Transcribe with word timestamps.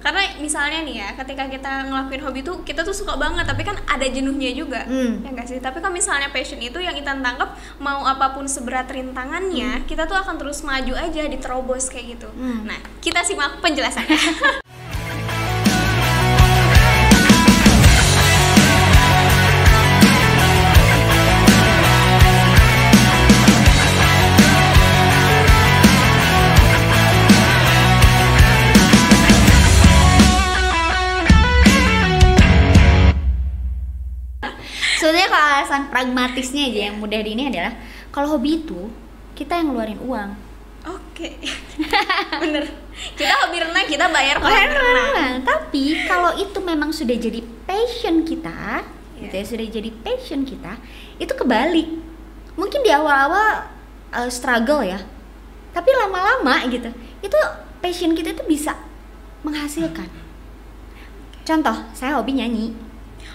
karena 0.00 0.20
misalnya 0.40 0.80
nih 0.82 0.96
ya 1.04 1.08
ketika 1.12 1.44
kita 1.46 1.72
ngelakuin 1.92 2.22
hobi 2.24 2.40
tuh 2.40 2.64
kita 2.64 2.80
tuh 2.80 2.96
suka 2.96 3.20
banget 3.20 3.44
tapi 3.44 3.62
kan 3.62 3.76
ada 3.84 4.08
jenuhnya 4.08 4.50
juga. 4.56 4.88
Hmm. 4.88 5.20
ya 5.20 5.28
enggak 5.32 5.46
sih? 5.48 5.60
Tapi 5.60 5.78
kalau 5.84 5.92
misalnya 5.92 6.32
passion 6.32 6.60
itu 6.60 6.80
yang 6.80 6.96
Intan 6.96 7.20
tangkap 7.20 7.52
mau 7.78 8.04
apa 8.08 8.32
pun 8.32 8.48
seberat 8.48 8.88
rintangannya 8.88 9.84
kita 9.84 10.08
tuh 10.08 10.16
akan 10.16 10.40
terus 10.40 10.64
maju 10.64 10.96
aja 10.96 11.28
diterobos 11.28 11.92
kayak 11.92 12.16
gitu. 12.16 12.28
Hmm. 12.32 12.64
nah 12.64 12.80
kita 13.04 13.20
simak 13.22 13.60
penjelasannya 13.60 14.16
Sebenarnya 35.10 35.34
kalau 35.34 35.48
alasan 35.58 35.82
pragmatisnya 35.90 36.62
aja 36.70 36.80
yang 36.86 37.02
mudah 37.02 37.18
di 37.18 37.34
ini 37.34 37.50
adalah 37.50 37.74
kalau 38.14 38.38
hobi 38.38 38.62
itu 38.62 38.86
kita 39.34 39.58
yang 39.58 39.74
ngeluarin 39.74 39.98
uang. 40.06 40.30
oke 40.86 41.28
bener 42.46 42.64
kita 43.18 43.34
hobi 43.42 43.58
renang 43.58 43.90
kita 43.90 44.06
bayar 44.06 44.38
kolam 44.38 44.70
renang 44.70 45.08
renang. 45.10 45.34
Tapi 45.42 46.06
kalau 46.06 46.30
itu 46.38 46.54
memang 46.62 46.94
sudah 46.94 47.18
jadi 47.18 47.42
passion 47.66 48.22
kita, 48.22 48.86
Iya. 49.18 49.26
gitu 49.26 49.34
ya, 49.34 49.44
sudah 49.50 49.66
jadi 49.66 49.90
passion 49.98 50.46
kita, 50.46 50.78
itu 51.18 51.32
kebalik. 51.34 51.90
Mungkin 52.54 52.80
di 52.86 52.94
awal-awal 52.94 53.66
uh, 54.14 54.30
struggle 54.30 54.86
ya. 54.86 55.02
Tapi 55.74 55.90
lama-lama 55.90 56.54
gitu, 56.70 56.86
itu 57.18 57.38
passion 57.82 58.14
kita 58.14 58.30
itu 58.30 58.46
bisa 58.46 58.78
menghasilkan. 59.42 60.06
Contoh, 61.42 61.82
saya 61.98 62.14
hobi 62.14 62.38
nyanyi. 62.38 62.89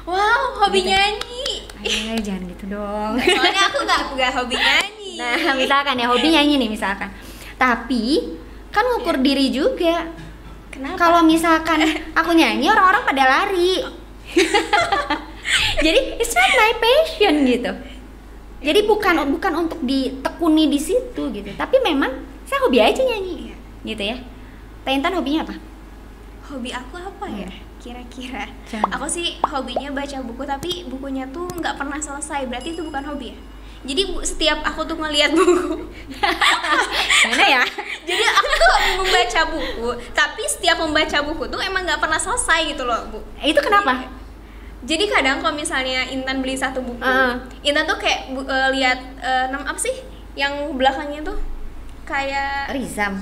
Wow 0.05 0.41
hobi 0.61 0.79
Gitu. 0.81 0.89
nyanyi 0.93 1.47
Ayo, 1.85 2.17
jangan 2.17 2.49
gitu 2.49 2.65
dong. 2.73 3.13
soalnya 3.21 3.61
aku 3.69 3.77
nggak 3.85 4.01
nggak 4.17 4.31
hobi 4.33 4.55
nyanyi 4.57 5.11
Nah, 5.21 5.55
misalkan 5.55 5.95
ya 5.95 6.11
hobi 6.11 6.27
nyanyi 6.27 6.59
nih 6.59 6.69
misalkan. 6.69 7.07
Tapi 7.55 8.35
kan 8.67 8.83
ngukur 8.83 9.15
diri 9.23 9.47
juga. 9.47 10.11
kenapa 10.67 10.99
Kalau 10.99 11.23
misalkan 11.23 11.87
aku 12.11 12.35
nyanyi 12.35 12.67
orang-orang 12.67 13.07
pada 13.07 13.23
lari. 13.23 13.79
Jadi 15.85 15.99
it's 16.19 16.35
not 16.35 16.51
my 16.51 16.73
passion 16.75 17.47
gitu. 17.47 17.71
Jadi 18.59 18.79
bukan 18.83 19.23
bukan 19.39 19.53
untuk 19.55 19.79
ditekuni 19.87 20.67
di 20.67 20.79
situ 20.83 21.31
gitu. 21.31 21.49
Tapi 21.55 21.79
memang 21.79 22.11
saya 22.43 22.59
hobi 22.67 22.83
aja 22.83 22.99
nyanyi. 22.99 23.33
Iya. 23.47 23.55
Gitu 23.87 24.03
ya. 24.03 24.17
Tintan 24.83 25.15
hobinya 25.15 25.47
apa? 25.47 25.55
hobi 26.45 26.69
aku 26.69 26.93
apa 26.93 27.25
ya 27.25 27.49
kira-kira 27.85 28.49
aku 28.89 29.05
sih 29.05 29.37
hobinya 29.39 29.93
baca 29.93 30.17
buku 30.19 30.41
tapi 30.41 30.71
bukunya 30.89 31.29
tuh 31.29 31.45
nggak 31.53 31.77
pernah 31.77 32.01
selesai 32.01 32.49
berarti 32.49 32.73
itu 32.73 32.81
bukan 32.81 33.05
hobi 33.05 33.29
ya 33.29 33.37
jadi 33.85 34.01
bu, 34.09 34.17
setiap 34.19 34.65
aku 34.65 34.81
tuh 34.83 34.97
ngeliat 34.97 35.29
buku 35.37 35.85
Mana 37.29 37.45
ya? 37.45 37.63
jadi 38.01 38.23
aku 38.25 38.49
tuh 38.51 38.73
membaca 38.97 39.41
buku 39.53 39.87
tapi 40.11 40.43
setiap 40.45 40.81
membaca 40.81 41.17
buku 41.21 41.45
tuh 41.45 41.61
emang 41.61 41.85
nggak 41.85 42.01
pernah 42.01 42.17
selesai 42.17 42.73
gitu 42.73 42.83
loh 42.83 43.05
bu 43.13 43.19
Itu 43.39 43.61
kenapa? 43.61 44.09
jadi 44.81 45.05
kadang 45.05 45.41
kalau 45.41 45.53
misalnya 45.53 46.09
Intan 46.09 46.41
beli 46.41 46.57
satu 46.57 46.81
buku 46.81 47.01
Heeh. 47.01 47.37
Intan 47.63 47.85
tuh 47.85 47.97
kayak 47.97 48.33
bu- 48.33 48.45
eh, 48.45 48.69
lihat 48.73 48.97
eh, 49.17 49.45
nam 49.49 49.61
apa 49.61 49.77
sih 49.77 49.93
yang 50.33 50.73
belakangnya 50.73 51.21
tuh 51.21 51.37
kayak 52.05 52.69
Rizam. 52.69 53.17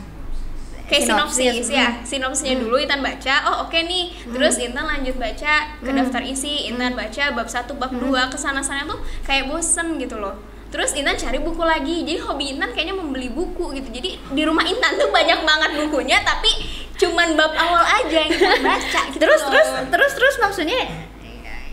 Kayak 0.83 1.03
sinopsis, 1.07 1.67
ya. 1.67 1.87
Hmm. 1.89 2.03
sinopsisnya 2.03 2.59
dulu 2.59 2.75
Intan 2.75 2.99
baca 2.99 3.35
oh 3.47 3.55
oke 3.65 3.79
nih. 3.79 4.11
Terus 4.27 4.55
Intan 4.57 4.83
lanjut 4.83 5.15
baca 5.15 5.53
ke 5.75 5.89
Hmm. 5.89 5.97
daftar 5.97 6.21
isi 6.21 6.67
Intan 6.67 6.93
baca 6.93 7.23
bab 7.31 7.47
1 7.47 7.71
bab 7.73 7.91
2 7.91 8.03
ke 8.27 8.37
sana 8.37 8.59
sana 8.59 8.83
tuh 8.83 8.97
kayak 9.21 9.47
bosen 9.47 9.95
gitu 9.97 10.17
loh. 10.17 10.35
Terus 10.69 10.91
Intan 10.93 11.13
cari 11.13 11.37
buku 11.37 11.61
lagi 11.61 12.01
jadi 12.01 12.19
hobi 12.19 12.53
Intan 12.53 12.71
kayaknya 12.71 12.93
membeli 12.93 13.29
buku 13.29 13.73
gitu. 13.73 13.87
Jadi 13.89 14.09
di 14.19 14.41
rumah 14.41 14.63
Intan 14.63 14.95
tuh 14.95 15.07
banyak 15.07 15.39
banget 15.41 15.71
bukunya 15.79 16.19
tapi 16.19 16.51
cuman 16.93 17.33
bab 17.33 17.53
awal 17.53 17.81
aja 17.81 18.17
yang 18.19 18.31
Intan 18.31 18.61
baca 18.61 18.99
gitu 19.11 19.21
terus 19.21 19.41
loh. 19.41 19.49
terus 19.49 19.69
terus 19.89 20.11
terus 20.13 20.35
maksudnya 20.37 20.81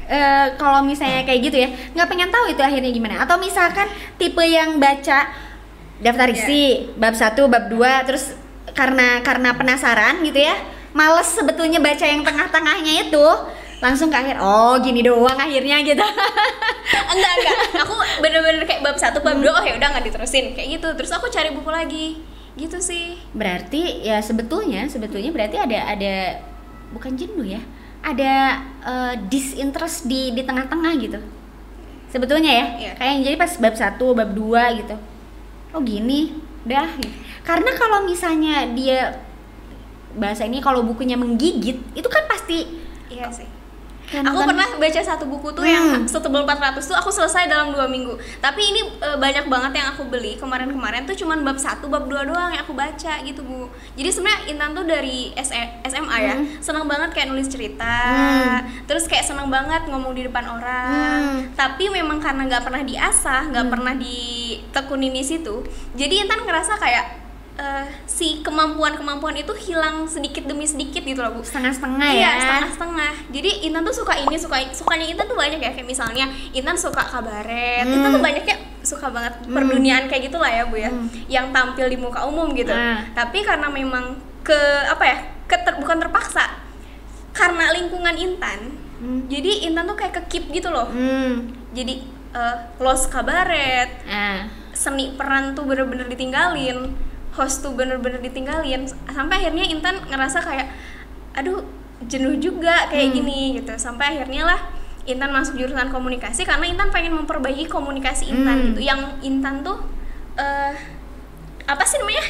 eh, 0.06 0.46
kalau 0.56 0.82
misalnya 0.82 1.22
kayak 1.22 1.40
gitu 1.44 1.56
ya 1.60 1.68
nggak 1.92 2.08
pengen 2.08 2.30
tahu 2.30 2.50
itu 2.50 2.60
akhirnya 2.60 2.90
gimana. 2.90 3.14
Atau 3.20 3.36
misalkan 3.36 3.86
tipe 4.16 4.42
yang 4.42 4.78
baca 4.78 5.28
daftar 6.00 6.28
isi 6.30 6.88
bab 6.96 7.12
1 7.12 7.36
bab 7.46 7.68
2 7.68 8.06
terus 8.08 8.32
karena 8.74 9.20
karena 9.22 9.50
penasaran 9.54 10.22
gitu 10.22 10.40
ya 10.40 10.56
males 10.90 11.30
sebetulnya 11.30 11.78
baca 11.78 12.02
yang 12.02 12.22
tengah-tengahnya 12.26 13.10
itu 13.10 13.26
langsung 13.80 14.12
ke 14.12 14.16
akhir 14.18 14.36
oh 14.42 14.76
gini 14.84 15.00
doang 15.00 15.38
akhirnya 15.40 15.80
gitu. 15.80 16.04
Enggak 17.12 17.32
enggak. 17.40 17.56
Aku 17.86 17.94
bener-bener 18.20 18.62
kayak 18.68 18.82
bab 18.84 18.98
1 18.98 19.14
bab 19.24 19.38
2 19.40 19.46
oh 19.46 19.64
ya 19.64 19.72
udah 19.80 19.88
nggak 19.96 20.04
diterusin. 20.10 20.52
Kayak 20.52 20.68
gitu. 20.78 20.88
Terus 21.00 21.10
aku 21.16 21.32
cari 21.32 21.50
buku 21.54 21.70
lagi. 21.72 22.06
Gitu 22.60 22.76
sih. 22.82 23.16
Berarti 23.32 24.04
ya 24.04 24.20
sebetulnya 24.20 24.84
sebetulnya 24.90 25.32
berarti 25.32 25.56
ada 25.56 25.78
ada 25.96 26.14
bukan 26.92 27.14
jenuh 27.16 27.46
ya 27.46 27.62
ada 28.04 28.60
eh, 28.84 29.14
disinterest 29.32 30.04
di 30.04 30.36
di 30.36 30.42
tengah-tengah 30.44 30.92
gitu. 31.00 31.18
Sebetulnya 32.10 32.50
ya 32.52 32.66
Iya. 32.76 32.92
kayak 33.00 33.10
yang 33.16 33.22
jadi 33.32 33.36
pas 33.40 33.52
bab 33.56 33.74
1 33.78 34.18
bab 34.18 34.30
2 34.36 34.78
gitu. 34.82 34.96
Oh 35.72 35.80
gini 35.80 36.36
dah 36.68 36.90
gitu. 37.00 37.16
Karena 37.42 37.70
kalau 37.72 38.02
misalnya 38.02 38.68
dia 38.70 39.20
bahasa 40.10 40.42
ini 40.42 40.58
kalau 40.58 40.82
bukunya 40.82 41.14
menggigit 41.14 41.78
itu 41.92 42.08
kan 42.08 42.26
pasti 42.26 42.66
iya 43.06 43.30
sih 43.30 43.46
kan 44.10 44.26
Aku 44.26 44.42
kan- 44.42 44.50
pernah 44.50 44.66
baca 44.74 45.00
satu 45.00 45.22
buku 45.22 45.54
tuh 45.54 45.62
Hmm. 45.62 45.70
yang 45.70 45.86
setebal 46.02 46.42
400 46.42 46.82
tuh 46.82 46.98
aku 46.98 47.14
selesai 47.14 47.46
dalam 47.46 47.70
dua 47.70 47.86
minggu. 47.86 48.10
Tapi 48.42 48.58
ini 48.58 48.82
e, 48.98 49.08
banyak 49.14 49.46
banget 49.46 49.78
yang 49.78 49.94
aku 49.94 50.02
beli 50.04 50.34
kemarin-kemarin 50.34 51.06
tuh 51.06 51.14
cuman 51.14 51.46
bab 51.46 51.54
1, 51.54 51.86
bab 51.86 52.10
2 52.10 52.26
doang 52.26 52.50
yang 52.50 52.58
aku 52.58 52.74
baca 52.74 53.22
gitu, 53.22 53.38
Bu. 53.40 53.70
Jadi 53.94 54.10
sebenarnya 54.10 54.50
Intan 54.50 54.74
tuh 54.74 54.82
dari 54.82 55.30
SMA 55.38 56.16
ya, 56.18 56.34
Hmm. 56.34 56.58
senang 56.58 56.90
banget 56.90 57.14
kayak 57.14 57.30
nulis 57.30 57.46
cerita. 57.46 57.86
Hmm. 57.86 58.66
Terus 58.82 59.06
kayak 59.06 59.22
senang 59.22 59.46
banget 59.46 59.86
ngomong 59.86 60.10
di 60.10 60.26
depan 60.26 60.42
orang. 60.42 60.90
Hmm. 60.90 61.54
Tapi 61.54 61.86
memang 61.86 62.18
karena 62.18 62.50
nggak 62.50 62.66
pernah 62.66 62.82
diasah, 62.82 63.46
nggak 63.46 63.66
pernah 63.70 63.94
ditekunin 63.94 65.14
di 65.14 65.22
situ. 65.22 65.62
Jadi 65.94 66.18
Intan 66.18 66.42
ngerasa 66.42 66.74
kayak 66.74 67.19
eh, 67.60 67.84
si 68.04 68.40
kemampuan-kemampuan 68.40 69.36
itu 69.36 69.52
hilang 69.60 70.04
sedikit 70.04 70.44
demi 70.44 70.64
sedikit 70.64 71.00
gitu 71.00 71.20
loh, 71.20 71.30
Bu 71.30 71.40
setengah-setengah 71.40 72.08
iya 72.08 72.16
ya 72.18 72.30
setengah-setengah 72.40 73.12
jadi 73.28 73.50
Intan 73.62 73.82
tuh 73.82 73.94
suka 73.94 74.16
ini 74.16 74.36
suka 74.36 74.56
sukanya 74.72 75.04
Intan 75.04 75.26
tuh 75.26 75.36
banyak 75.36 75.60
ya 75.60 75.70
kayak 75.70 75.84
misalnya 75.84 76.24
Intan 76.50 76.74
suka 76.74 77.02
kabaret 77.02 77.84
Hmm. 77.84 77.94
Intan 77.94 78.10
tuh 78.10 78.22
banyaknya 78.22 78.56
suka 78.80 79.06
banget 79.08 79.34
perduniaan 79.44 80.08
kayak 80.08 80.22
gitulah 80.26 80.48
ya 80.48 80.64
bu 80.64 80.76
ya 80.76 80.88
Hmm. 80.88 81.06
yang 81.26 81.46
tampil 81.50 81.84
di 81.84 81.96
muka 81.96 82.24
umum 82.24 82.48
gitu 82.52 82.72
Ah. 82.72 83.04
tapi 83.12 83.40
karena 83.40 83.68
memang 83.68 84.16
ke 84.40 84.56
apa 84.88 85.04
ya 85.04 85.16
keter, 85.44 85.76
bukan 85.76 86.00
terpaksa 86.00 86.64
karena 87.30 87.70
lingkungan 87.72 88.16
Intan 88.16 88.60
Hmm. 88.96 89.24
jadi 89.28 89.64
Intan 89.64 89.84
tuh 89.84 89.96
kayak 89.96 90.16
kekip 90.24 90.48
gitu 90.50 90.68
loh 90.68 90.88
hmm. 90.88 91.52
jadi 91.72 92.04
eh, 92.30 92.56
los 92.78 93.04
kabaret 93.06 93.90
ah 94.06 94.48
seni 94.70 95.12
peran 95.12 95.52
tuh 95.52 95.64
bener-bener 95.64 96.06
ditinggalin 96.06 96.88
host 97.32 97.62
tuh 97.62 97.72
bener-bener 97.72 98.18
ditinggalin. 98.18 98.86
Sampai 99.06 99.44
akhirnya 99.44 99.64
Intan 99.64 100.02
ngerasa 100.06 100.42
kayak 100.42 100.66
aduh 101.34 101.62
jenuh 102.04 102.36
juga 102.36 102.88
kayak 102.88 103.12
Hmm. 103.12 103.16
gini 103.20 103.40
gitu. 103.60 103.72
Sampai 103.76 104.16
akhirnya 104.16 104.44
lah 104.46 104.60
Intan 105.08 105.32
masuk 105.32 105.56
jurusan 105.56 105.88
komunikasi 105.88 106.44
karena 106.44 106.66
Intan 106.68 106.90
pengen 106.90 107.16
memperbaiki 107.16 107.66
komunikasi 107.66 108.30
Intan 108.30 108.56
Hmm. 108.56 108.66
gitu. 108.72 108.80
Yang 108.82 109.00
Intan 109.22 109.62
tuh 109.62 109.78
eh 110.36 110.74
apa 111.66 111.84
sih 111.86 111.98
namanya? 111.98 112.24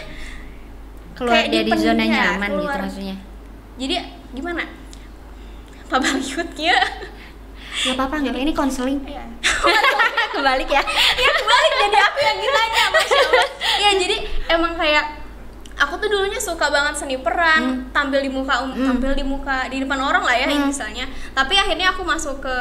Keluar 1.17 1.33
Kayak 1.37 1.49
dari 1.53 1.65
dipendam 1.69 1.85
zona 1.85 2.05
ya, 2.05 2.13
nyaman 2.13 2.51
gitu 2.51 2.77
maksudnya. 2.81 3.17
Jadi 3.81 3.95
gimana? 4.33 4.63
Pak 5.91 5.99
Bagyut 5.99 6.51
ya 6.55 6.79
nggak 7.71 7.95
apa-apa 7.95 8.15
nggak 8.21 8.37
ini 8.39 8.53
konseling. 8.53 8.99
Iya. 9.03 9.25
kebalik 10.35 10.69
ya. 10.69 10.83
Ya 11.17 11.31
kebalik. 11.31 11.73
Jadi 11.81 11.99
aku 11.99 12.19
yang 12.21 12.39
ditanya 12.39 12.83
masya 12.91 13.19
allah 13.21 13.47
ya 13.81 13.91
jadi 13.97 14.17
emang 14.51 14.73
kayak 14.75 15.05
aku 15.75 15.97
tuh 15.97 16.09
dulunya 16.09 16.37
suka 16.37 16.69
banget 16.69 16.93
seni 16.95 17.17
peran 17.17 17.89
tampil 17.91 18.21
di 18.21 18.29
muka 18.29 18.61
um- 18.61 18.71
Hmm. 18.71 18.87
tampil 18.87 19.17
di 19.17 19.25
muka 19.25 19.65
di 19.67 19.81
depan 19.81 19.97
orang 19.97 20.21
lah 20.21 20.37
ya 20.37 20.47
Hmm. 20.47 20.69
misalnya. 20.69 21.09
Tapi 21.33 21.57
akhirnya 21.57 21.91
aku 21.91 22.05
masuk 22.05 22.39
ke 22.39 22.57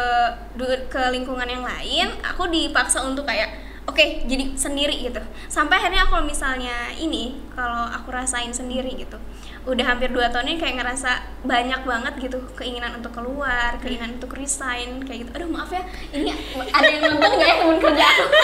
ke 0.88 1.01
lingkungan 1.09 1.45
yang 1.45 1.61
lain 1.61 2.07
aku 2.21 2.47
dipaksa 2.47 3.03
untuk 3.03 3.23
kayak 3.23 3.51
oke 3.85 4.00
jadi 4.23 4.56
sendiri 4.56 4.95
gitu. 5.03 5.19
Sampai 5.47 5.77
akhirnya 5.77 6.06
kalau 6.06 6.23
misalnya 6.23 6.94
ini 6.94 7.35
kalau 7.51 7.89
aku 7.89 8.07
rasain 8.09 8.53
sendiri 8.53 8.95
gitu 8.95 9.19
udah 9.61 9.85
hampir 9.85 10.09
dua 10.09 10.27
tahun 10.27 10.47
ini 10.47 10.57
kayak 10.57 10.75
ngerasa 10.77 11.11
banyak 11.41 11.81
banget 11.83 12.13
gitu 12.19 12.38
keinginan 12.53 12.95
untuk 12.95 13.11
keluar 13.11 13.75
keinginan 13.77 14.15
untuk 14.15 14.31
resign 14.33 15.03
kayak 15.03 15.23
gitu 15.23 15.31
aduh 15.33 15.47
maaf 15.47 15.69
ya 15.69 15.83
ini 16.11 16.31
ada 16.65 16.88
yang 16.88 17.01
nonton 17.06 17.29
nggak 17.33 17.45
ya 17.45 17.56
temen 17.57 17.77
kerja 17.77 18.06
aku 18.07 18.23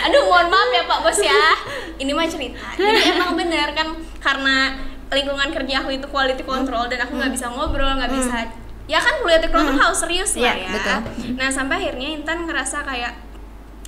Aduh, 0.00 0.24
mohon 0.24 0.46
maaf 0.46 0.70
ya 0.70 0.82
Pak 0.84 0.98
Bos 1.02 1.18
ya. 1.20 1.42
Ini 1.98 2.14
mah 2.14 2.24
cerita. 2.24 2.62
Jadi 2.72 3.10
emang 3.10 3.34
bener 3.34 3.74
kan 3.74 3.92
karena 4.18 4.78
lingkungan 5.10 5.50
kerja 5.50 5.82
aku 5.82 5.90
itu 5.90 6.06
quality 6.06 6.44
control 6.44 6.86
dan 6.86 7.02
aku 7.02 7.16
nggak 7.16 7.28
Hmm. 7.28 7.36
bisa 7.36 7.46
ngobrol 7.48 7.90
nggak 7.90 8.06
Hmm. 8.06 8.18
bisa 8.18 8.36
ya 8.84 8.98
kan 8.98 9.18
quality 9.18 9.48
control 9.48 9.74
Hmm. 9.74 9.84
harus 9.84 9.98
serius 9.98 10.32
lah 10.34 10.52
Iya, 10.52 10.54
ya 10.54 10.70
betul. 10.70 10.98
nah 11.34 11.48
sampai 11.48 11.74
akhirnya 11.78 12.08
Intan 12.10 12.44
ngerasa 12.44 12.84
kayak 12.84 13.12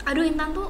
aduh 0.02 0.25
Intan 0.25 0.50
tuh 0.50 0.69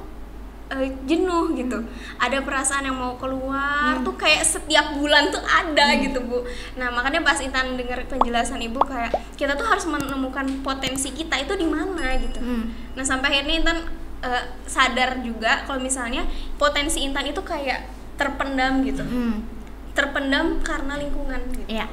eh, 0.71 0.89
jenuh 1.03 1.51
gitu 1.53 1.83
ada 2.17 2.39
perasaan 2.41 2.87
yang 2.87 2.95
mau 2.95 3.15
keluar 3.15 3.99
Hmm. 3.99 4.07
tuh 4.07 4.15
kayak 4.15 4.43
setiap 4.43 4.95
bulan 4.95 5.29
tuh 5.29 5.43
ada 5.43 5.95
gitu 5.97 6.23
bu 6.23 6.47
nah 6.75 6.89
makanya 6.89 7.21
pas 7.21 7.39
Intan 7.39 7.75
dengar 7.75 8.07
penjelasan 8.07 8.61
ibu 8.61 8.79
kayak 8.81 9.11
kita 9.35 9.53
tuh 9.53 9.67
harus 9.67 9.85
menemukan 9.85 10.47
potensi 10.61 11.11
kita 11.11 11.37
itu 11.37 11.55
di 11.55 11.67
mana 11.67 12.15
gitu 12.17 12.39
Hmm. 12.39 12.65
Nah 12.93 13.03
sampai 13.03 13.31
akhirnya 13.33 13.55
Intan 13.57 13.79
eh, 14.21 14.45
sadar 14.65 15.21
juga 15.21 15.65
kalau 15.65 15.81
misalnya 15.81 16.23
potensi 16.55 17.01
Intan 17.01 17.25
itu 17.25 17.41
kayak 17.41 17.89
terpendam 18.15 18.85
gitu, 18.85 19.01
Hmm. 19.01 19.41
terpendam 19.91 20.61
karena 20.61 20.95
lingkungan. 20.95 21.41
Gitu. 21.51 21.65
Iya. 21.73 21.89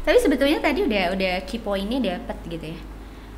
Tapi 0.00 0.14
sebetulnya 0.16 0.62
tadi 0.62 0.86
udah 0.86 1.10
udah 1.10 1.34
key 1.42 1.58
pointnya 1.58 1.98
dapet 1.98 2.38
gitu 2.48 2.66
ya. 2.70 2.78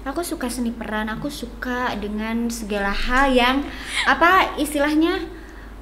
Aku 0.03 0.21
suka 0.27 0.51
seni 0.51 0.75
peran, 0.75 1.07
aku 1.07 1.31
suka 1.31 1.95
dengan 1.95 2.51
segala 2.51 2.91
hal 2.91 3.31
yang 3.31 3.63
apa 4.03 4.59
istilahnya 4.59 5.23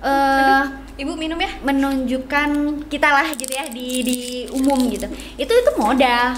eh 0.04 0.64
Ibu 1.00 1.16
minum 1.16 1.40
ya? 1.40 1.48
menunjukkan 1.64 2.48
kita 2.92 3.08
lah 3.08 3.32
gitu 3.32 3.48
ya 3.48 3.72
di 3.72 4.04
di 4.04 4.18
umum 4.52 4.76
gitu. 4.92 5.08
Itu 5.40 5.48
itu 5.48 5.72
modal. 5.80 6.36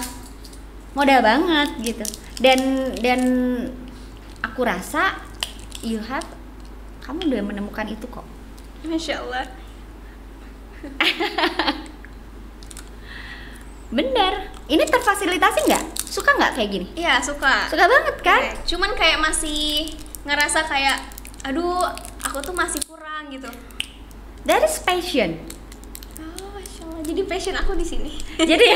Modal 0.95 1.19
banget 1.19 1.69
gitu. 1.83 2.05
Dan 2.39 2.95
dan 3.03 3.21
aku 4.39 4.63
rasa 4.63 5.19
you 5.83 5.99
have 6.07 6.23
kamu 7.03 7.27
udah 7.27 7.43
menemukan 7.43 7.91
itu 7.91 8.07
kok. 8.07 8.23
Masya 8.87 9.19
Allah. 9.19 9.51
Bener. 13.93 14.49
Ini 14.65 14.83
terfasilitasi 14.89 15.69
nggak? 15.69 15.83
Suka 16.01 16.33
nggak 16.33 16.57
kayak 16.57 16.69
gini? 16.73 16.87
Iya 16.97 17.21
suka. 17.21 17.69
Suka 17.69 17.85
banget 17.85 18.15
kan? 18.25 18.41
Cuman 18.65 18.97
kayak 18.97 19.21
masih 19.21 19.93
ngerasa 20.25 20.65
kayak, 20.65 20.97
aduh 21.45 21.85
aku 22.25 22.41
tuh 22.41 22.57
masih 22.57 22.81
kurang 22.89 23.29
gitu. 23.29 23.47
That 24.49 24.65
is 24.65 24.81
passion. 24.81 25.37
Oh 26.17 26.49
Masya 26.57 26.81
Allah. 26.89 27.01
Jadi 27.05 27.21
passion 27.29 27.53
aku 27.53 27.77
di 27.77 27.85
sini. 27.85 28.17
jadi 28.49 28.67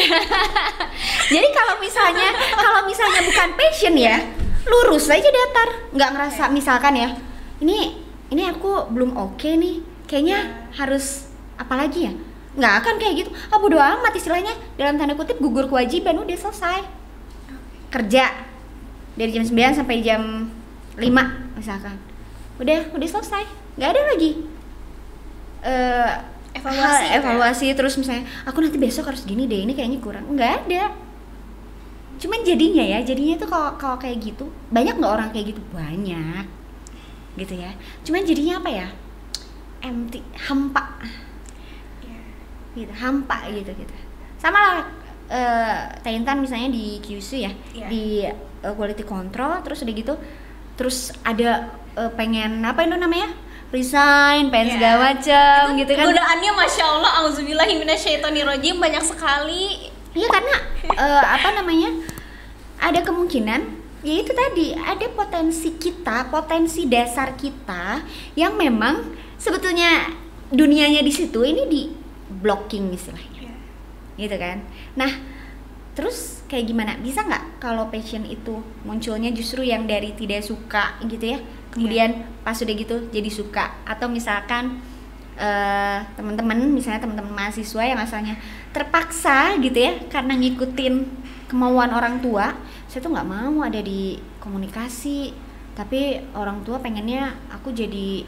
jadi 1.34 1.48
kalau 1.50 1.82
misalnya 1.82 2.30
kalau 2.54 2.86
misalnya 2.86 3.22
bukan 3.26 3.50
passion 3.58 3.98
ya 3.98 4.22
lurus 4.68 5.08
aja 5.08 5.30
datar 5.32 5.70
nggak 5.96 6.10
ngerasa 6.12 6.44
misalkan 6.52 7.00
ya 7.00 7.10
ini 7.64 8.04
ini 8.28 8.44
aku 8.52 8.92
belum 8.92 9.16
oke 9.16 9.48
nih 9.48 9.80
kayaknya 10.04 10.68
harus 10.76 11.32
apalagi 11.56 12.12
ya 12.12 12.14
nggak 12.58 12.74
akan 12.82 12.96
kayak 12.98 13.14
gitu. 13.22 13.30
Ah 13.48 13.58
bodo 13.58 13.78
amat 13.78 14.12
istilahnya. 14.12 14.52
Dalam 14.76 14.98
tanda 14.98 15.14
kutip 15.14 15.38
gugur 15.38 15.66
kewajiban 15.66 16.18
udah 16.18 16.34
selesai. 16.34 16.82
Kerja. 17.88 18.26
Dari 19.14 19.32
jam 19.32 19.46
9 19.46 19.54
sampai 19.78 20.02
jam 20.02 20.50
5 20.94 21.06
misalkan. 21.54 21.96
Udah 22.58 22.90
udah 22.92 23.08
selesai. 23.08 23.46
Nggak 23.78 23.90
ada 23.94 24.02
lagi 24.10 24.32
eh 25.58 26.12
Evaluasi 26.54 26.82
hal- 26.82 27.06
ya? 27.06 27.18
evaluasi 27.22 27.66
terus 27.74 27.94
misalnya 27.98 28.26
aku 28.42 28.66
nanti 28.66 28.82
besok 28.82 29.14
harus 29.14 29.22
gini 29.22 29.46
deh 29.46 29.62
ini 29.62 29.78
kayaknya 29.78 30.02
kurang. 30.02 30.26
Nggak 30.34 30.66
ada. 30.66 30.90
Cuman 32.18 32.42
jadinya 32.42 32.82
ya 32.82 32.98
jadinya 33.06 33.38
tuh 33.38 33.46
kalau 33.46 33.78
kalau 33.78 33.98
kayak 33.98 34.18
gitu 34.18 34.50
banyak 34.74 34.98
nggak 34.98 35.14
orang 35.14 35.30
kayak 35.30 35.54
gitu? 35.54 35.62
Banyak. 35.70 36.46
Gitu 37.38 37.54
ya. 37.54 37.78
Cuman 38.02 38.26
jadinya 38.26 38.58
apa 38.58 38.70
ya? 38.74 38.88
Empty 39.86 40.20
hampa. 40.50 40.98
Gitu 42.78 42.94
hampa 42.94 43.50
gitu 43.50 43.74
gitu 43.74 43.94
sama 44.38 44.60
lah 44.60 44.78
eh 45.28 45.78
Taintan 46.00 46.40
misalnya 46.40 46.70
di 46.70 47.02
QC 47.02 47.30
ya 47.42 47.52
Iya. 47.74 47.88
di 47.90 48.04
eh, 48.64 48.74
quality 48.74 49.04
control 49.04 49.60
terus 49.60 49.82
udah 49.82 49.92
gitu 49.92 50.14
terus 50.74 50.98
ada 51.22 51.68
eh, 51.94 52.12
pengen 52.14 52.62
apa 52.62 52.86
itu 52.86 52.96
namanya 52.96 53.34
resign 53.68 54.48
pengen 54.48 54.72
Iya. 54.72 54.76
segala 54.80 54.96
macam 55.12 55.62
gitu 55.76 55.92
kan 55.92 56.06
Godaannya 56.08 56.52
Masya 56.56 56.86
Allah, 56.88 57.12
auzubillahiminasyaitonirrojim 57.20 58.80
banyak 58.80 59.04
sekali. 59.04 59.92
Iya 60.16 60.28
karena 60.32 60.56
eh, 60.96 61.24
apa 61.28 61.50
namanya 61.54 61.92
ada 62.80 63.04
kemungkinan 63.04 63.62
ya 64.02 64.14
itu 64.22 64.32
tadi 64.32 64.72
ada 64.74 65.06
potensi 65.12 65.76
kita 65.76 66.30
potensi 66.30 66.86
dasar 66.86 67.36
kita 67.36 68.06
yang 68.34 68.56
memang 68.56 69.02
sebetulnya 69.36 70.08
dunianya 70.48 71.02
di 71.02 71.12
situ 71.12 71.44
ini 71.44 71.64
di 71.68 71.82
blocking 72.30 72.92
istilahnya. 72.94 73.52
Gitu 74.20 74.36
kan? 74.36 74.64
Nah 74.96 75.12
terus 75.98 76.46
kayak 76.46 76.70
gimana? 76.70 76.94
Bisa 77.02 77.26
nggak 77.26 77.64
kalau 77.64 77.90
passion 77.90 78.22
itu 78.28 78.62
munculnya 78.86 79.34
justru 79.34 79.66
yang 79.66 79.90
dari 79.90 80.14
tidak 80.14 80.46
suka 80.46 81.00
gitu 81.06 81.38
ya? 81.38 81.40
Kemudian 81.74 82.26
pas 82.46 82.58
udah 82.58 82.76
gitu 82.76 82.96
jadi 83.10 83.30
suka. 83.32 83.82
Atau 83.84 84.12
misalkan 84.12 84.82
eh, 85.38 86.00
teman-teman 86.18 86.70
misalnya 86.70 87.02
teman-teman 87.02 87.34
mahasiswa 87.34 87.84
yang 87.84 88.00
asalnya 88.02 88.38
terpaksa 88.74 89.58
gitu 89.62 89.78
ya 89.78 89.94
karena 90.10 90.38
ngikutin 90.38 91.26
kemauan 91.48 91.96
orang 91.96 92.20
tua 92.20 92.54
saya 92.88 93.04
tuh 93.04 93.12
nggak 93.14 93.30
mau 93.30 93.62
ada 93.62 93.78
di 93.84 94.18
komunikasi. 94.42 95.36
Tapi 95.78 96.34
orang 96.34 96.66
tua 96.66 96.82
pengennya 96.82 97.38
aku 97.54 97.70
jadi 97.70 98.26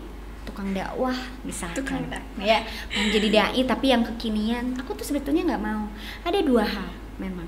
tukang 0.50 0.74
dakwah 0.74 1.14
misalkan. 1.46 1.78
Tukang 1.78 2.04
dakwah. 2.10 2.42
ya 2.42 2.66
mau 2.98 3.06
jadi 3.14 3.28
dai 3.30 3.62
tapi 3.70 3.94
yang 3.94 4.02
kekinian. 4.02 4.74
Aku 4.82 4.98
tuh 4.98 5.06
sebetulnya 5.06 5.46
nggak 5.46 5.62
mau. 5.62 5.86
Ada 6.26 6.42
dua 6.42 6.66
hal 6.66 6.90
memang. 7.22 7.46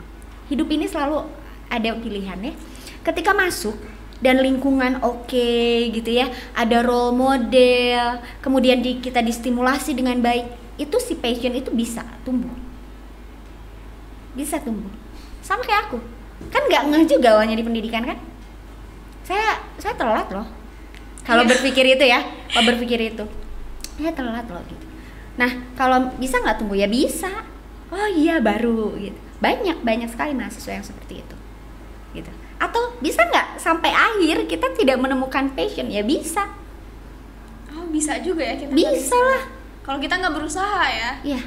Hidup 0.53 0.69
ini 0.69 0.85
selalu 0.85 1.25
ada 1.71 1.89
pilihan 1.97 2.37
ya 2.37 2.53
ketika 3.01 3.31
masuk 3.33 3.73
dan 4.21 4.37
lingkungan 4.43 5.01
oke 5.01 5.49
gitu 5.89 6.11
ya 6.13 6.29
ada 6.53 6.85
role 6.85 7.15
model 7.15 8.21
kemudian 8.43 8.83
di, 8.83 9.01
kita 9.01 9.23
distimulasi 9.25 9.97
dengan 9.97 10.21
baik 10.21 10.45
itu 10.77 10.97
si 11.01 11.17
passion 11.17 11.55
itu 11.57 11.73
bisa 11.73 12.05
tumbuh. 12.21 12.53
Bisa 14.37 14.61
tumbuh. 14.61 14.91
Sama 15.41 15.65
kayak 15.65 15.89
aku. 15.89 15.97
Kan 16.53 16.65
nggak 16.69 16.83
ngeh 16.89 17.03
juga 17.17 17.37
awalnya 17.37 17.57
di 17.57 17.65
pendidikan 17.65 18.05
kan? 18.05 18.17
Saya 19.25 19.61
saya 19.77 19.93
telat 19.97 20.29
loh 20.29 20.60
kalau 21.31 21.43
Iya. 21.47 21.51
berpikir 21.55 21.85
itu 21.87 22.03
ya 22.03 22.19
kalau 22.51 22.65
berpikir 22.75 22.99
itu. 22.99 23.23
Saya 23.95 24.11
telat 24.11 24.43
loh 24.51 24.59
gitu. 24.67 24.85
Nah 25.39 25.51
kalau 25.79 26.11
bisa 26.19 26.43
nggak 26.43 26.59
tumbuh 26.59 26.75
ya 26.75 26.91
bisa. 26.91 27.31
Oh 27.87 28.07
iya 28.11 28.43
baru 28.43 28.99
gitu. 28.99 29.15
Banyak 29.39 29.79
banyak 29.79 30.11
sekali 30.11 30.35
mahasiswa 30.35 30.75
yang 30.75 30.83
seperti 30.83 31.23
itu 31.23 31.35
gitu. 32.11 32.31
Atau 32.59 32.99
bisa 32.99 33.23
nggak 33.23 33.57
sampai 33.57 33.95
akhir 33.95 34.51
kita 34.51 34.75
tidak 34.75 34.99
menemukan 34.99 35.55
passion? 35.55 35.87
Ya 35.87 36.03
bisa. 36.03 36.51
Oh 37.71 37.87
bisa 37.87 38.19
juga 38.19 38.43
ya 38.43 38.59
kita. 38.59 38.75
bisa 38.75 39.15
lah. 39.15 39.43
Kalau 39.81 39.97
kita 40.03 40.19
nggak 40.19 40.35
berusaha 40.35 40.83
ya. 40.91 41.11
ya 41.23 41.41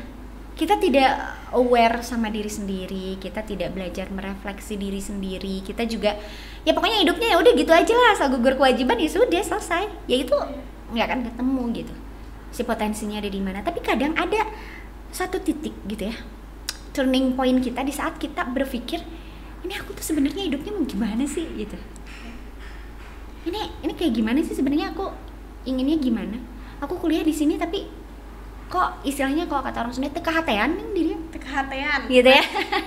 kita 0.54 0.78
tidak 0.78 1.11
aware 1.50 1.99
sama 2.06 2.30
diri 2.30 2.46
sendiri 2.46 3.18
kita 3.18 3.42
tidak 3.42 3.75
belajar 3.75 4.06
merefleksi 4.06 4.78
diri 4.78 5.02
sendiri 5.02 5.66
kita 5.66 5.82
juga 5.82 6.14
ya 6.62 6.70
pokoknya 6.70 7.02
hidupnya 7.02 7.34
ya 7.34 7.37
udah 7.42 7.52
gitu 7.58 7.73
aja 7.75 7.94
lah 7.94 8.11
asal 8.14 8.30
gugur 8.30 8.54
kewajiban 8.54 8.96
ya 8.99 9.11
sudah 9.11 9.42
selesai. 9.42 9.84
Ya 10.06 10.16
itu 10.23 10.37
nggak 10.94 11.06
akan 11.11 11.20
ketemu 11.26 11.62
gitu 11.82 11.94
si 12.54 12.62
potensinya 12.62 13.18
ada 13.18 13.30
di 13.30 13.40
mana. 13.42 13.66
Tapi 13.66 13.82
kadang 13.82 14.14
ada 14.14 14.46
satu 15.11 15.42
titik 15.42 15.75
gitu 15.90 16.11
ya 16.11 16.16
turning 16.94 17.34
point 17.34 17.58
kita 17.58 17.82
di 17.82 17.90
saat 17.90 18.16
kita 18.23 18.46
berpikir 18.54 19.02
ini 19.66 19.75
aku 19.75 19.99
tuh 19.99 20.06
sebenarnya 20.06 20.46
hidupnya 20.46 20.70
mau 20.70 20.87
gimana 20.87 21.25
sih? 21.26 21.42
gitu. 21.58 21.75
Ini 23.44 23.61
ini 23.82 23.92
kayak 23.92 24.12
gimana 24.14 24.38
sih 24.46 24.54
sebenarnya? 24.54 24.94
Aku 24.94 25.11
inginnya 25.66 25.99
gimana? 25.99 26.38
Aku 26.80 26.96
kuliah 27.00 27.26
di 27.26 27.34
sini 27.34 27.58
tapi 27.58 27.84
kok 28.68 29.04
istilahnya 29.06 29.47
kalau 29.47 29.62
kata 29.62 29.87
orang 29.87 29.92
Sunda 29.94 30.11
teka 30.11 30.33
hatean 30.35 30.75
nih 30.75 30.87
diri 30.94 31.12
Kehatean. 31.44 32.00
gitu 32.09 32.26
ya. 32.26 32.44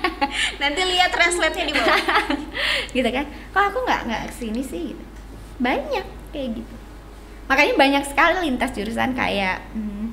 Nanti 0.61 0.81
lihat 0.81 1.13
translate-nya 1.13 1.65
di 1.69 1.73
bawah. 1.77 2.01
gitu 2.97 3.09
kan? 3.13 3.25
Kok 3.53 3.63
aku 3.69 3.79
nggak 3.85 4.01
nggak 4.09 4.21
ke 4.27 4.33
sini 4.33 4.61
sih 4.65 4.91
gitu. 4.91 5.03
Banyak 5.61 6.05
kayak 6.33 6.49
gitu. 6.57 6.75
Makanya 7.47 7.73
banyak 7.79 8.03
sekali 8.03 8.35
lintas 8.43 8.75
jurusan 8.75 9.15
kayak 9.15 9.63
hmm, 9.71 10.05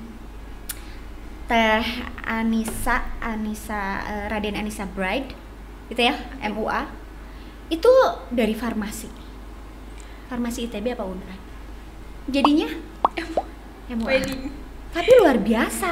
teh 1.51 1.85
Anissa 2.23 3.11
Anissa 3.19 4.05
eh, 4.07 4.25
Raden 4.31 4.55
Anissa 4.55 4.87
Bride 4.87 5.35
gitu 5.91 6.01
ya 6.01 6.15
MUA 6.47 6.81
itu 7.75 7.93
dari 8.31 8.55
farmasi. 8.55 9.11
Farmasi 10.31 10.71
ITB 10.71 10.95
apa 10.95 11.05
Unpad 11.09 11.41
jadinya 12.31 12.69
MUA 13.91 14.05
Wedding. 14.09 14.64
Tapi 14.95 15.11
luar 15.19 15.37
biasa. 15.43 15.91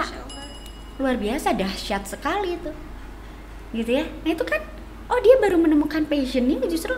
Luar 1.02 1.18
biasa 1.18 1.58
dahsyat 1.58 2.06
sekali 2.06 2.54
itu. 2.54 2.70
Gitu 3.74 3.90
ya. 3.98 4.06
Nah 4.22 4.30
itu 4.30 4.46
kan 4.46 4.62
oh 5.10 5.18
dia 5.18 5.36
baru 5.42 5.58
menemukan 5.58 6.06
passionnya 6.06 6.62
justru. 6.70 6.94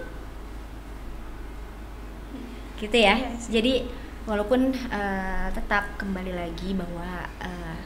Gitu 2.77 2.97
ya. 3.01 3.17
Jadi 3.49 3.89
walaupun 4.29 4.77
eh, 4.77 5.49
tetap 5.57 5.97
kembali 5.97 6.37
lagi 6.37 6.77
bahwa 6.77 7.25
eh, 7.41 7.81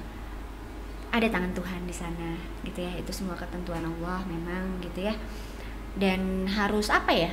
ada 1.09 1.25
tangan 1.31 1.55
Tuhan 1.55 1.87
di 1.87 1.95
sana 1.95 2.35
gitu 2.67 2.83
ya. 2.83 2.93
Itu 2.99 3.15
semua 3.15 3.39
ketentuan 3.39 3.87
Allah 3.87 4.27
memang 4.27 4.83
gitu 4.83 5.07
ya. 5.07 5.15
Dan 5.95 6.51
harus 6.51 6.91
apa 6.91 7.15
ya? 7.15 7.31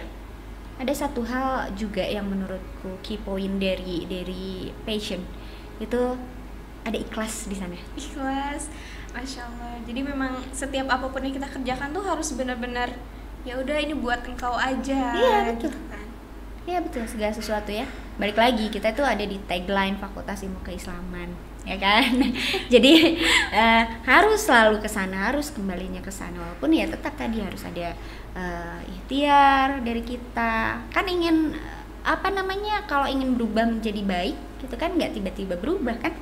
Ada 0.77 1.07
satu 1.07 1.25
hal 1.25 1.71
juga 1.73 2.03
yang 2.03 2.29
menurutku 2.29 2.99
key 3.01 3.17
point 3.17 3.57
dari 3.57 4.05
dari 4.05 4.69
passion. 4.85 5.23
Itu 5.79 6.19
ada 6.85 6.97
ikhlas 6.97 7.49
di 7.49 7.55
sana 7.57 7.75
ikhlas 7.97 8.69
masya 9.11 9.41
allah 9.43 9.75
jadi 9.83 10.05
memang 10.05 10.37
setiap 10.53 10.85
apa 10.87 11.09
pun 11.09 11.23
yang 11.23 11.33
kita 11.33 11.49
kerjakan 11.49 11.89
tuh 11.91 12.03
harus 12.05 12.29
benar-benar 12.37 12.93
ya 13.41 13.57
udah 13.57 13.77
ini 13.77 13.93
buat 13.93 14.25
engkau 14.25 14.53
aja 14.53 15.13
Iya, 15.13 15.53
betul. 15.53 15.69
gitu 15.69 15.79
kan. 15.87 16.05
Iya 16.65 16.81
betul 16.81 17.05
segala 17.05 17.29
sesuatu 17.29 17.69
ya. 17.69 17.85
Balik 18.17 18.41
lagi 18.41 18.73
kita 18.73 18.89
tuh 18.89 19.05
ada 19.05 19.21
di 19.21 19.37
tagline 19.45 20.01
Fakultas 20.01 20.41
Ilmu 20.41 20.65
Keislaman, 20.65 21.29
ya 21.61 21.77
kan? 21.77 22.09
Jadi 22.73 23.21
eh, 23.53 23.83
harus 24.01 24.41
selalu 24.41 24.81
ke 24.81 24.89
sana, 24.89 25.29
harus 25.29 25.53
kembalinya 25.53 26.01
ke 26.01 26.09
sana 26.09 26.33
walaupun 26.41 26.73
ya 26.73 26.89
tetap 26.89 27.13
tadi 27.13 27.37
harus 27.37 27.61
ada 27.69 27.93
eh, 28.33 28.79
ikhtiar 28.89 29.85
dari 29.85 30.01
kita. 30.01 30.81
Kan 30.89 31.05
ingin 31.05 31.53
eh, 31.53 31.81
apa 32.01 32.33
namanya 32.33 32.81
kalau 32.89 33.05
ingin 33.05 33.37
berubah 33.37 33.69
menjadi 33.69 34.01
baik 34.01 34.37
gitu 34.65 34.73
kan 34.73 34.97
nggak 34.97 35.13
tiba-tiba 35.13 35.53
berubah 35.61 36.01
kan? 36.01 36.17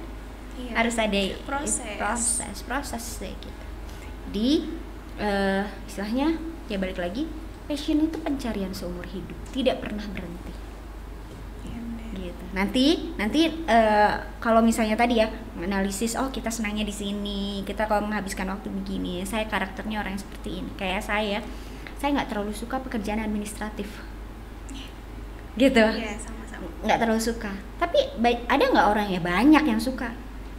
Iya. 0.53 0.71
Harus 0.77 0.95
ada 1.01 1.21
Proses. 1.49 1.97
proses, 1.97 2.55
proses 2.65 3.03
kayak 3.17 3.37
gitu. 3.41 3.65
Di 4.29 4.49
eh, 5.17 5.63
istilahnya 5.89 6.37
ya 6.69 6.77
balik 6.77 6.97
lagi 6.97 7.25
passion 7.63 8.03
itu 8.03 8.17
pencarian 8.19 8.73
seumur 8.73 9.05
hidup, 9.07 9.37
tidak 9.55 9.79
pernah 9.79 10.03
berhenti 10.11 10.51
Iya, 11.63 11.79
gitu. 12.17 12.43
Nanti 12.53 12.85
nanti 13.15 13.41
eh, 13.65 14.13
kalau 14.43 14.59
misalnya 14.59 14.99
tadi 14.99 15.21
ya 15.23 15.31
analisis 15.57 16.13
oh 16.19 16.29
kita 16.29 16.51
senangnya 16.51 16.83
di 16.83 16.93
sini, 16.93 17.63
kita 17.63 17.87
kalau 17.87 18.05
menghabiskan 18.05 18.49
waktu 18.51 18.69
begini, 18.69 19.23
saya 19.23 19.47
karakternya 19.47 20.01
orang 20.03 20.17
yang 20.17 20.23
seperti 20.23 20.49
ini. 20.61 20.69
Kayak 20.75 21.01
saya, 21.07 21.39
saya 21.97 22.09
nggak 22.19 22.29
terlalu 22.29 22.51
suka 22.53 22.77
pekerjaan 22.83 23.23
administratif. 23.23 23.89
Gitu. 25.53 25.85
Sama-sama. 26.19 26.67
Nggak 26.83 26.97
terlalu 26.99 27.21
suka. 27.21 27.51
Tapi 27.77 27.99
ada 28.49 28.63
nggak 28.65 28.87
orang 28.89 29.07
ya 29.13 29.21
banyak 29.21 29.63
yang 29.63 29.81
suka. 29.81 30.11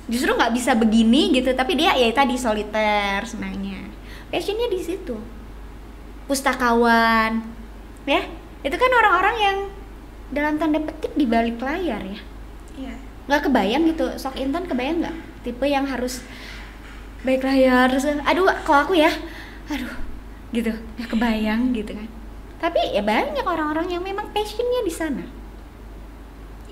Justru 0.05 0.37
nggak 0.37 0.53
bisa 0.53 0.77
begini 0.77 1.33
gitu, 1.33 1.57
tapi 1.57 1.81
dia 1.81 1.97
ya 1.97 2.13
tadi 2.13 2.37
soliter 2.37 3.25
senangnya. 3.25 3.89
Passionnya 4.29 4.69
di 4.69 4.81
situ. 4.81 5.17
Pustakawan, 6.29 7.41
ya. 8.05 8.23
Itu 8.65 8.77
kan 8.77 8.91
orang-orang 8.93 9.37
yang 9.41 9.57
dalam 10.33 10.61
tanda 10.61 10.81
petik 10.81 11.13
di 11.17 11.25
balik 11.25 11.61
layar 11.61 12.01
ya. 12.05 12.21
Iya. 12.75 12.95
nggak 13.25 13.49
kebayang 13.49 13.83
gitu. 13.89 14.05
Sok 14.21 14.37
intan 14.37 14.69
kebayang 14.69 15.01
nggak? 15.01 15.17
Tipe 15.47 15.65
yang 15.65 15.89
harus 15.89 16.21
baik 17.25 17.41
layar 17.41 17.89
aduh 18.29 18.45
kalau 18.69 18.81
aku 18.85 18.95
ya. 18.97 19.09
Aduh 19.73 19.95
gitu. 20.53 20.73
Nggak 21.01 21.09
kebayang 21.09 21.73
gitu 21.73 21.97
kan. 21.97 22.09
Tapi 22.61 22.93
ya 22.93 23.01
banyak 23.01 23.45
orang-orang 23.45 23.89
yang 23.89 24.05
memang 24.05 24.29
passionnya 24.33 24.85
di 24.85 24.93
sana 24.93 25.44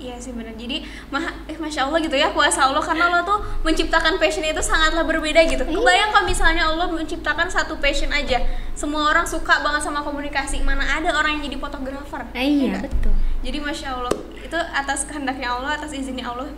Iya 0.03 0.19
sih 0.19 0.35
benar. 0.35 0.51
Jadi 0.59 0.83
mah 1.07 1.23
eh 1.47 1.55
masya 1.55 1.87
Allah 1.87 1.99
gitu 2.03 2.15
ya 2.19 2.35
kuasa 2.35 2.67
Allah 2.67 2.83
karena 2.83 3.07
Allah 3.07 3.23
tuh 3.23 3.39
menciptakan 3.63 4.19
passion 4.19 4.43
itu 4.43 4.59
sangatlah 4.59 5.07
berbeda 5.07 5.39
gitu. 5.47 5.63
Iya. 5.63 5.79
Kebayang 5.79 6.09
kalau 6.11 6.25
misalnya 6.27 6.63
Allah 6.67 6.91
menciptakan 6.91 7.47
satu 7.47 7.79
passion 7.79 8.11
aja, 8.11 8.43
semua 8.75 9.15
orang 9.15 9.23
suka 9.23 9.63
banget 9.63 9.87
sama 9.87 10.03
komunikasi. 10.03 10.59
Mana 10.59 10.83
ada 10.83 11.15
orang 11.15 11.39
yang 11.39 11.47
jadi 11.47 11.57
fotografer? 11.63 12.21
nah, 12.35 12.43
iya 12.43 12.75
nggak? 12.75 12.91
betul 12.91 13.13
Jadi 13.43 13.57
masya 13.63 13.87
Allah 13.95 14.11
itu 14.43 14.57
atas 14.59 15.07
kehendaknya 15.07 15.47
Allah, 15.55 15.79
atas 15.79 15.95
izinnya 15.95 16.27
Allah. 16.27 16.51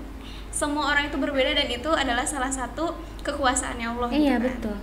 Semua 0.50 0.90
orang 0.90 1.12
itu 1.12 1.18
berbeda 1.20 1.52
dan 1.54 1.68
itu 1.70 1.92
adalah 1.94 2.26
salah 2.26 2.50
satu 2.50 2.98
kekuasaannya 3.22 3.86
Allah. 3.94 4.10
iya 4.10 4.42
gitu 4.42 4.50
kan. 4.50 4.58
betul 4.58 4.78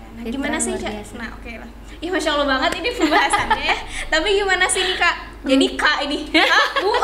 Ya, 0.00 0.06
nah, 0.16 0.22
gimana 0.26 0.56
sih 0.58 0.74
Cak? 0.74 0.92
Nah 1.14 1.28
oke 1.38 1.52
lah. 1.60 1.70
Ya 2.00 2.08
masya 2.08 2.32
Allah 2.32 2.48
banget 2.48 2.80
ini 2.80 2.90
pembahasannya 2.96 3.60
ya. 3.60 3.76
Tapi 4.12 4.28
gimana 4.32 4.64
sih 4.66 4.82
nih 4.82 4.96
kak? 4.96 5.16
Jadi 5.40 5.66
kak 5.76 6.04
ini, 6.04 6.28
Kak, 6.52 6.66
bu. 6.84 6.92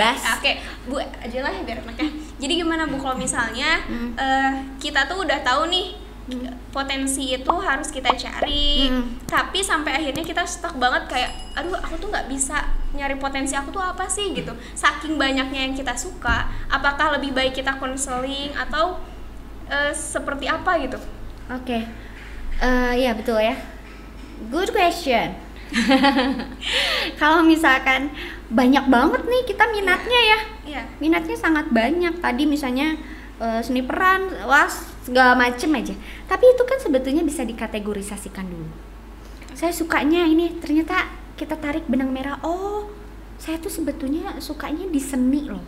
bebas 0.00 0.20
Oke, 0.36 0.52
Bu 0.84 0.96
aja 0.96 1.38
lah 1.40 1.52
biar 1.60 1.78
enak 1.80 1.96
ya. 1.96 2.08
Jadi 2.40 2.52
gimana 2.56 2.84
Bu 2.84 2.96
kalau 2.96 3.14
misalnya 3.14 3.84
Hmm. 3.84 4.16
eh, 4.16 4.52
kita 4.78 5.04
tuh 5.04 5.22
udah 5.22 5.44
tahu 5.44 5.68
nih 5.68 6.00
potensi 6.70 7.34
itu 7.34 7.54
harus 7.58 7.90
kita 7.90 8.14
cari, 8.14 8.86
Hmm. 8.86 9.18
tapi 9.26 9.58
sampai 9.60 9.98
akhirnya 9.98 10.22
kita 10.22 10.46
stuck 10.46 10.78
banget 10.78 11.10
kayak, 11.10 11.30
aduh 11.52 11.74
aku 11.74 11.98
tuh 11.98 12.06
nggak 12.06 12.30
bisa 12.30 12.54
nyari 12.94 13.18
potensi 13.18 13.52
aku 13.52 13.68
tuh 13.68 13.82
apa 13.82 14.06
sih 14.06 14.30
gitu. 14.30 14.54
Saking 14.72 15.18
banyaknya 15.18 15.66
yang 15.66 15.74
kita 15.74 15.90
suka, 15.92 16.46
apakah 16.70 17.18
lebih 17.18 17.34
baik 17.34 17.52
kita 17.52 17.74
konseling 17.76 18.54
atau 18.54 19.02
eh, 19.66 19.90
seperti 19.90 20.46
apa 20.46 20.78
gitu? 20.78 20.98
oke 21.46 21.78
Eh, 22.60 22.92
ya 22.96 23.10
betul 23.10 23.38
ya 23.38 23.58
good 24.50 24.70
question 24.70 25.34
kalau 27.20 27.42
misalkan 27.42 28.10
banyak 28.50 28.84
banget 28.90 29.22
nih 29.24 29.42
kita 29.46 29.64
minatnya 29.70 30.20
ya. 30.20 30.40
Iya. 30.70 30.82
minatnya 31.02 31.34
sangat 31.38 31.70
banyak. 31.70 32.18
Tadi 32.18 32.44
misalnya 32.46 32.98
eh, 33.38 33.60
seni 33.62 33.82
peran 33.82 34.26
wah 34.46 34.70
segala 35.02 35.38
macem 35.38 35.70
aja. 35.74 35.94
Tapi 36.26 36.44
itu 36.50 36.62
kan 36.66 36.78
sebetulnya 36.78 37.22
bisa 37.22 37.46
dikategorisasikan 37.46 38.46
dulu. 38.46 38.70
Saya 39.54 39.74
sukanya 39.74 40.26
ini 40.26 40.58
ternyata 40.58 41.10
kita 41.38 41.58
tarik 41.58 41.86
benang 41.86 42.10
merah. 42.10 42.38
Oh 42.42 42.90
saya 43.40 43.56
tuh 43.56 43.72
sebetulnya 43.72 44.36
sukanya 44.42 44.86
di 44.90 45.00
seni 45.00 45.48
loh. 45.48 45.64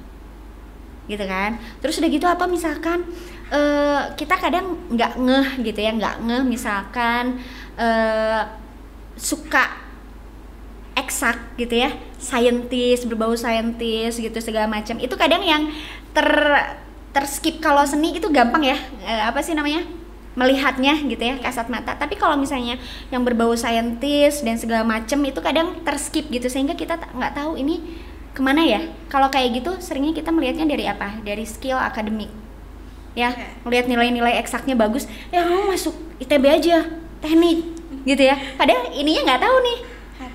Gitu 1.06 1.24
kan? 1.26 1.58
Terus 1.82 1.98
udah 1.98 2.10
gitu 2.10 2.26
apa 2.30 2.44
misalkan 2.46 3.06
eh, 3.50 4.02
kita 4.14 4.34
kadang 4.38 4.90
nggak 4.90 5.12
ngeh 5.18 5.48
gitu 5.66 5.80
ya 5.82 5.90
nggak 5.94 6.16
ngeh 6.22 6.44
misalkan 6.46 7.42
eh, 7.74 8.42
suka 9.18 9.81
eksak 10.92 11.56
gitu 11.56 11.88
ya 11.88 11.90
saintis 12.20 13.02
berbau 13.08 13.34
saintis 13.34 14.20
gitu 14.20 14.38
segala 14.38 14.70
macam. 14.70 14.96
Itu 15.00 15.18
kadang 15.18 15.42
yang 15.42 15.72
ter 16.12 16.28
terskip 17.12 17.60
kalau 17.60 17.84
seni 17.84 18.16
itu 18.16 18.28
gampang 18.32 18.64
ya 18.64 18.76
eh, 19.04 19.22
apa 19.28 19.44
sih 19.44 19.52
namanya 19.52 19.84
melihatnya 20.32 20.96
gitu 21.04 21.20
ya 21.20 21.36
kasat 21.40 21.68
mata. 21.68 21.92
Tapi 21.96 22.16
kalau 22.16 22.40
misalnya 22.40 22.80
yang 23.12 23.20
berbau 23.20 23.52
saintis 23.52 24.40
dan 24.40 24.56
segala 24.56 24.84
macam 24.84 25.20
itu 25.24 25.40
kadang 25.44 25.84
terskip 25.84 26.32
gitu 26.32 26.48
sehingga 26.48 26.72
kita 26.72 26.96
nggak 26.96 27.36
tahu 27.36 27.60
ini 27.60 28.00
ke 28.32 28.40
mana 28.40 28.64
ya. 28.64 28.80
Kalau 29.12 29.28
kayak 29.28 29.60
gitu 29.60 29.76
seringnya 29.80 30.16
kita 30.16 30.32
melihatnya 30.32 30.64
dari 30.64 30.88
apa? 30.88 31.20
Dari 31.20 31.44
skill 31.44 31.76
akademik. 31.76 32.32
Ya 33.12 33.36
melihat 33.68 33.92
nilai-nilai 33.92 34.40
eksaknya 34.40 34.72
bagus 34.72 35.04
ya 35.28 35.44
kamu 35.44 35.68
masuk 35.68 35.92
ITB 36.16 36.44
aja 36.48 36.88
teknik 37.20 37.60
gitu 38.08 38.22
ya. 38.24 38.40
Padahal 38.56 38.88
ininya 38.96 39.36
nggak 39.36 39.42
tahu 39.44 39.56
nih. 39.60 39.78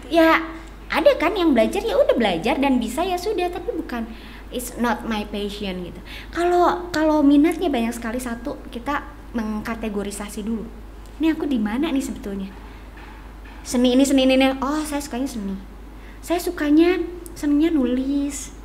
Ya 0.08 0.42
ada 0.88 1.12
kan 1.20 1.36
yang 1.36 1.52
belajar 1.52 1.84
ya 1.84 2.00
udah 2.00 2.16
belajar 2.16 2.56
dan 2.60 2.80
bisa 2.80 3.04
ya 3.04 3.20
sudah. 3.20 3.52
Tapi 3.52 3.70
bukan 3.76 4.08
it's 4.52 4.76
not 4.80 5.04
my 5.04 5.28
passion 5.28 5.84
gitu. 5.84 6.00
Kalau 6.32 6.88
kalau 6.96 7.20
minatnya 7.24 7.68
banyak 7.68 7.96
sekali 7.96 8.20
satu 8.20 8.56
kita 8.72 9.04
mengkategorisasi 9.36 10.48
dulu. 10.48 10.66
Ini 11.18 11.34
aku 11.36 11.50
di 11.50 11.60
mana 11.60 11.92
nih 11.92 12.04
sebetulnya? 12.04 12.50
Seni 13.68 13.98
ini 13.98 14.04
seni 14.08 14.24
ini 14.24 14.38
oh 14.64 14.82
saya 14.88 15.04
sukanya 15.04 15.28
seni. 15.28 15.56
Saya 16.24 16.40
sukanya 16.40 17.02
seninya 17.36 17.74
nulis 17.76 18.56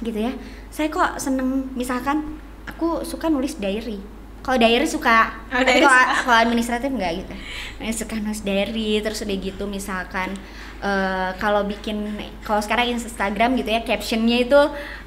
gitu 0.00 0.18
ya. 0.18 0.32
Saya 0.72 0.88
kok 0.88 1.20
seneng 1.20 1.68
misalkan 1.76 2.40
aku 2.64 3.04
suka 3.04 3.28
nulis 3.28 3.60
diary. 3.60 4.00
Kalau 4.42 4.58
diary 4.58 4.88
suka 4.88 5.30
Oh, 5.54 5.62
tapi 5.62 5.84
kalau 5.84 6.38
administratif 6.48 6.90
enggak 6.90 7.22
gitu. 7.22 7.34
Saya 7.78 7.92
suka 7.94 8.14
nulis 8.18 8.42
diary 8.42 8.98
terus 9.04 9.22
udah 9.22 9.36
gitu 9.38 9.64
misalkan 9.68 10.34
eh, 10.82 11.30
kalau 11.38 11.62
bikin 11.62 12.10
kalau 12.42 12.58
sekarang 12.58 12.90
Instagram 12.92 13.54
gitu 13.56 13.70
ya 13.70 13.80
captionnya 13.80 14.42
itu 14.42 14.60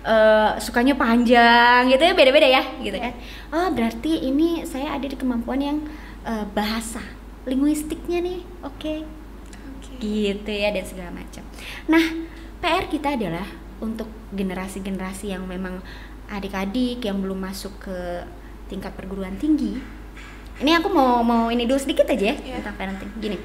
eh, 0.08 0.50
sukanya 0.58 0.96
panjang 0.96 1.92
gitu 1.92 2.02
ya 2.02 2.14
beda-beda 2.16 2.48
ya 2.48 2.64
gitu 2.80 2.96
kan 2.96 3.14
oh 3.52 3.68
berarti 3.76 4.26
ini 4.26 4.64
saya 4.64 4.96
ada 4.96 5.06
di 5.06 5.20
kemampuan 5.20 5.60
yang 5.60 5.78
eh, 6.24 6.46
bahasa 6.56 7.04
linguistiknya 7.46 8.24
nih 8.24 8.40
oke 8.64 8.96
Oke. 9.76 9.92
gitu 10.02 10.50
ya 10.50 10.74
dan 10.74 10.82
segala 10.82 11.12
macam. 11.14 11.46
Nah, 11.86 12.26
PR 12.58 12.90
kita 12.90 13.14
adalah 13.14 13.46
untuk 13.78 14.10
generasi-generasi 14.34 15.30
yang 15.30 15.46
memang 15.46 15.84
adik-adik 16.26 17.06
yang 17.06 17.22
belum 17.22 17.38
masuk 17.38 17.86
ke 17.86 18.26
tingkat 18.66 18.98
perguruan 18.98 19.38
tinggi. 19.38 19.78
Ini 20.58 20.82
aku 20.82 20.90
mau 20.90 21.22
mau 21.22 21.54
ini 21.54 21.70
dulu 21.70 21.78
sedikit 21.78 22.10
aja 22.10 22.34
ya 22.34 22.36
Iya. 22.36 22.56
tentang 22.64 22.76
parenting. 22.80 23.12
Gini. 23.22 23.38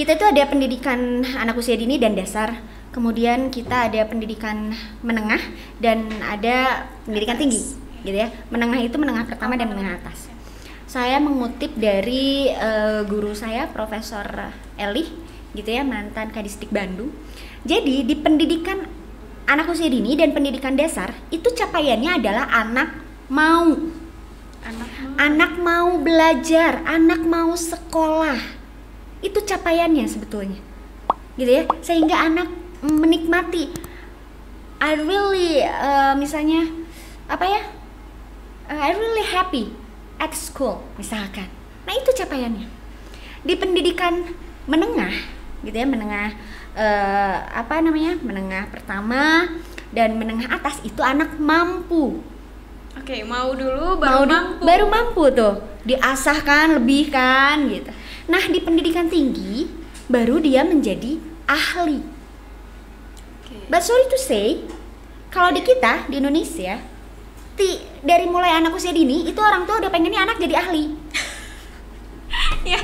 Kita 0.00 0.16
itu 0.16 0.24
ada 0.24 0.48
pendidikan 0.48 1.20
anak 1.36 1.60
usia 1.60 1.76
dini 1.76 2.00
dan 2.00 2.16
dasar. 2.16 2.56
Kemudian 2.88 3.52
kita 3.52 3.92
ada 3.92 4.08
pendidikan 4.08 4.72
menengah 5.04 5.44
dan 5.76 6.08
ada 6.24 6.88
pendidikan 7.04 7.36
Atas. 7.36 7.44
tinggi, 7.44 7.60
gitu 8.08 8.16
ya. 8.16 8.32
Menengah 8.48 8.80
itu 8.80 8.96
menengah 8.96 9.28
pertama 9.28 9.60
dan 9.60 9.68
menengah 9.68 10.00
atas 10.00 10.30
saya 10.90 11.22
mengutip 11.22 11.70
dari 11.78 12.50
eh, 12.50 13.06
guru 13.06 13.30
saya 13.30 13.70
Profesor 13.70 14.26
Eli 14.74 15.06
gitu 15.54 15.70
ya 15.70 15.86
mantan 15.86 16.34
Kadistik 16.34 16.74
Bandung. 16.74 17.14
Jadi 17.62 18.02
di 18.02 18.18
pendidikan 18.18 18.82
anak 19.46 19.70
usia 19.70 19.86
dini 19.86 20.18
dan 20.18 20.34
pendidikan 20.34 20.74
dasar 20.74 21.14
itu 21.30 21.46
capaiannya 21.54 22.18
adalah 22.18 22.50
anak 22.50 22.90
mau 23.30 23.70
anak 24.66 24.88
mau 24.98 25.14
anak 25.14 25.52
mau 25.62 25.88
belajar, 26.02 26.82
anak 26.82 27.22
mau 27.22 27.54
sekolah. 27.54 28.59
Itu 29.20 29.44
capaiannya 29.44 30.04
sebetulnya. 30.08 30.60
Gitu 31.36 31.50
ya. 31.50 31.62
Sehingga 31.80 32.16
anak 32.16 32.48
menikmati 32.80 33.90
I 34.80 34.96
really 34.96 35.60
uh, 35.60 36.16
misalnya 36.16 36.64
apa 37.28 37.44
ya? 37.44 37.62
Uh, 38.64 38.80
I 38.80 38.96
really 38.96 39.28
happy 39.28 39.76
at 40.16 40.32
school 40.32 40.80
misalkan. 40.96 41.52
Nah, 41.84 41.92
itu 41.92 42.10
capaiannya. 42.16 42.64
Di 43.44 43.54
pendidikan 43.60 44.24
menengah 44.64 45.12
gitu 45.60 45.76
ya, 45.76 45.84
menengah 45.84 46.32
uh, 46.72 47.36
apa 47.52 47.84
namanya? 47.84 48.16
menengah 48.24 48.72
pertama 48.72 49.52
dan 49.92 50.16
menengah 50.16 50.48
atas 50.48 50.80
itu 50.80 51.04
anak 51.04 51.36
mampu 51.36 52.24
oke 52.98 53.16
mau 53.26 53.54
dulu 53.54 53.98
mau 53.98 54.02
baru 54.02 54.22
di- 54.24 54.32
mampu. 54.32 54.62
baru 54.64 54.86
mampu 54.88 55.22
tuh. 55.30 55.54
Diasah 55.80 56.38
kan 56.44 56.76
lebih 56.76 57.08
kan 57.08 57.70
gitu. 57.70 57.90
Nah 58.28 58.42
di 58.46 58.58
pendidikan 58.60 59.06
tinggi 59.06 59.66
baru 60.06 60.38
dia 60.42 60.66
menjadi 60.66 61.18
ahli. 61.46 62.00
Oke. 63.42 63.66
but 63.66 63.82
sorry 63.82 64.06
to 64.06 64.18
say 64.18 64.62
kalau 65.30 65.50
di 65.50 65.62
kita 65.62 66.10
di 66.10 66.18
Indonesia 66.18 66.78
ti, 67.54 67.82
dari 68.02 68.26
mulai 68.26 68.56
anak 68.56 68.74
usia 68.74 68.90
dini 68.90 69.26
itu 69.26 69.38
orang 69.38 69.66
tua 69.66 69.78
udah 69.78 69.90
pengennya 69.90 70.26
anak 70.26 70.38
jadi 70.38 70.54
ahli. 70.58 70.84
Ya 72.60 72.76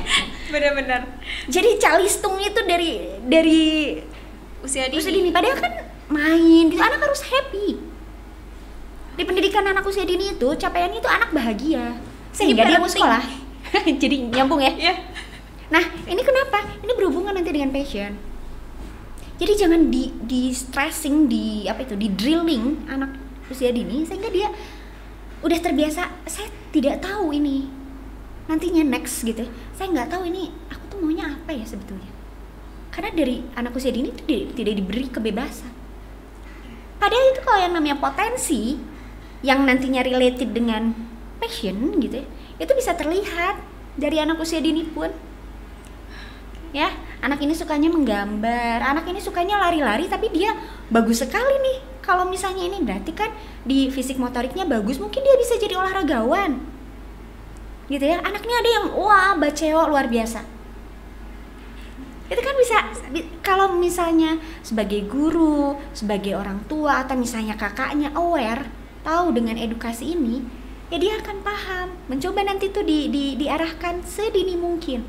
benar-benar. 0.49 1.05
Jadi 1.47 1.77
calistung 1.77 2.35
itu 2.41 2.59
dari 2.65 2.97
dari 3.23 3.63
usia 4.65 4.89
dini 4.89 4.97
usia 4.97 5.13
dini. 5.13 5.29
padahal 5.29 5.55
kan 5.55 5.73
main 6.09 6.65
gitu 6.67 6.81
anak 6.81 6.97
harus 7.03 7.21
happy 7.29 7.77
di 9.17 9.23
pendidikan 9.25 9.65
anak 9.65 9.83
usia 9.83 10.05
dini 10.05 10.37
itu 10.37 10.47
capaiannya 10.55 11.01
itu 11.01 11.09
anak 11.09 11.33
bahagia 11.33 11.97
sehingga 12.31 12.63
dia 12.69 12.77
mau 12.77 12.87
sekolah 12.87 13.25
jadi 14.01 14.15
nyambung 14.29 14.61
ya 14.61 14.71
ya 14.77 14.93
Nah, 15.67 15.83
ini 16.07 16.21
kenapa? 16.23 16.63
Ini 16.79 16.91
berhubungan 16.95 17.35
nanti 17.35 17.51
dengan 17.51 17.71
passion. 17.75 18.15
Jadi 19.37 19.53
jangan 19.53 19.81
di 19.93 20.09
di 20.23 20.49
stressing, 20.49 21.29
di 21.29 21.67
apa 21.67 21.85
itu, 21.85 21.93
di 21.93 22.09
drilling 22.09 22.89
anak 22.89 23.13
usia 23.51 23.69
dini 23.69 24.01
sehingga 24.07 24.31
dia 24.31 24.49
udah 25.43 25.59
terbiasa. 25.59 26.25
Saya 26.25 26.47
tidak 26.71 27.03
tahu 27.03 27.35
ini 27.35 27.67
nantinya 28.47 28.81
next 28.87 29.27
gitu. 29.27 29.43
ya. 29.43 29.49
Saya 29.75 29.91
nggak 29.93 30.09
tahu 30.09 30.23
ini 30.31 30.49
aku 30.71 30.83
tuh 30.89 30.97
maunya 31.03 31.35
apa 31.35 31.51
ya 31.53 31.67
sebetulnya. 31.67 32.09
Karena 32.89 33.13
dari 33.13 33.43
anak 33.53 33.77
usia 33.77 33.93
dini 33.93 34.09
itu 34.09 34.23
tidak 34.55 34.73
diberi 34.73 35.05
kebebasan. 35.11 35.75
Padahal 36.97 37.25
itu 37.29 37.41
kalau 37.45 37.59
yang 37.61 37.73
namanya 37.77 38.01
potensi 38.01 38.73
yang 39.45 39.65
nantinya 39.65 40.01
related 40.01 40.53
dengan 40.53 40.93
passion 41.37 41.97
gitu 42.01 42.21
ya, 42.21 42.27
itu 42.57 42.71
bisa 42.73 42.97
terlihat 42.97 43.61
dari 43.97 44.17
anak 44.21 44.41
usia 44.41 44.61
dini 44.61 44.85
pun. 44.85 45.09
Ya 46.75 46.91
anak 47.23 47.41
ini 47.41 47.55
sukanya 47.55 47.89
menggambar 47.89 48.83
anak 48.83 49.07
ini 49.09 49.23
sukanya 49.23 49.57
lari-lari 49.57 50.05
tapi 50.05 50.29
dia 50.29 50.53
bagus 50.91 51.23
sekali 51.23 51.57
nih. 51.63 51.77
Kalau 52.03 52.23
misalnya 52.23 52.63
ini 52.63 52.79
berarti 52.79 53.11
kan 53.11 53.31
di 53.67 53.91
fisik 53.91 54.15
motoriknya 54.15 54.63
bagus 54.63 54.95
mungkin 54.95 55.23
dia 55.23 55.35
bisa 55.35 55.59
jadi 55.59 55.75
olahragawan. 55.75 56.59
Gitu 57.87 58.03
ya 58.03 58.19
anaknya 58.19 58.55
ada 58.63 58.69
yang 58.69 58.85
wah 58.95 59.35
baceo 59.35 59.87
luar 59.87 60.11
biasa. 60.11 60.43
Itu 62.27 62.41
kan 62.43 62.55
bisa 62.59 62.77
bi- 63.11 63.27
kalau 63.39 63.79
misalnya 63.79 64.35
sebagai 64.59 65.07
guru 65.07 65.79
sebagai 65.95 66.35
orang 66.35 66.63
tua 66.67 67.07
atau 67.07 67.15
misalnya 67.15 67.55
kakaknya 67.55 68.11
aware 68.15 68.67
tahu 69.07 69.31
dengan 69.31 69.55
edukasi 69.55 70.11
ini 70.11 70.43
ya 70.91 70.97
dia 70.99 71.13
akan 71.19 71.37
paham. 71.43 71.87
Mencoba 72.11 72.43
nanti 72.43 72.67
tuh 72.71 72.83
di, 72.83 73.07
di 73.07 73.39
diarahkan 73.39 74.03
sedini 74.03 74.59
mungkin. 74.59 75.03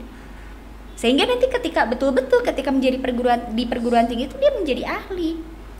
Sehingga 0.98 1.26
nanti 1.26 1.46
ketika 1.46 1.86
betul-betul 1.86 2.42
ketika 2.42 2.70
menjadi 2.74 2.98
perguruan 2.98 3.54
di 3.54 3.66
perguruan 3.66 4.06
tinggi 4.06 4.26
itu 4.30 4.38
dia 4.38 4.50
menjadi 4.54 4.82
ahli. 4.86 5.38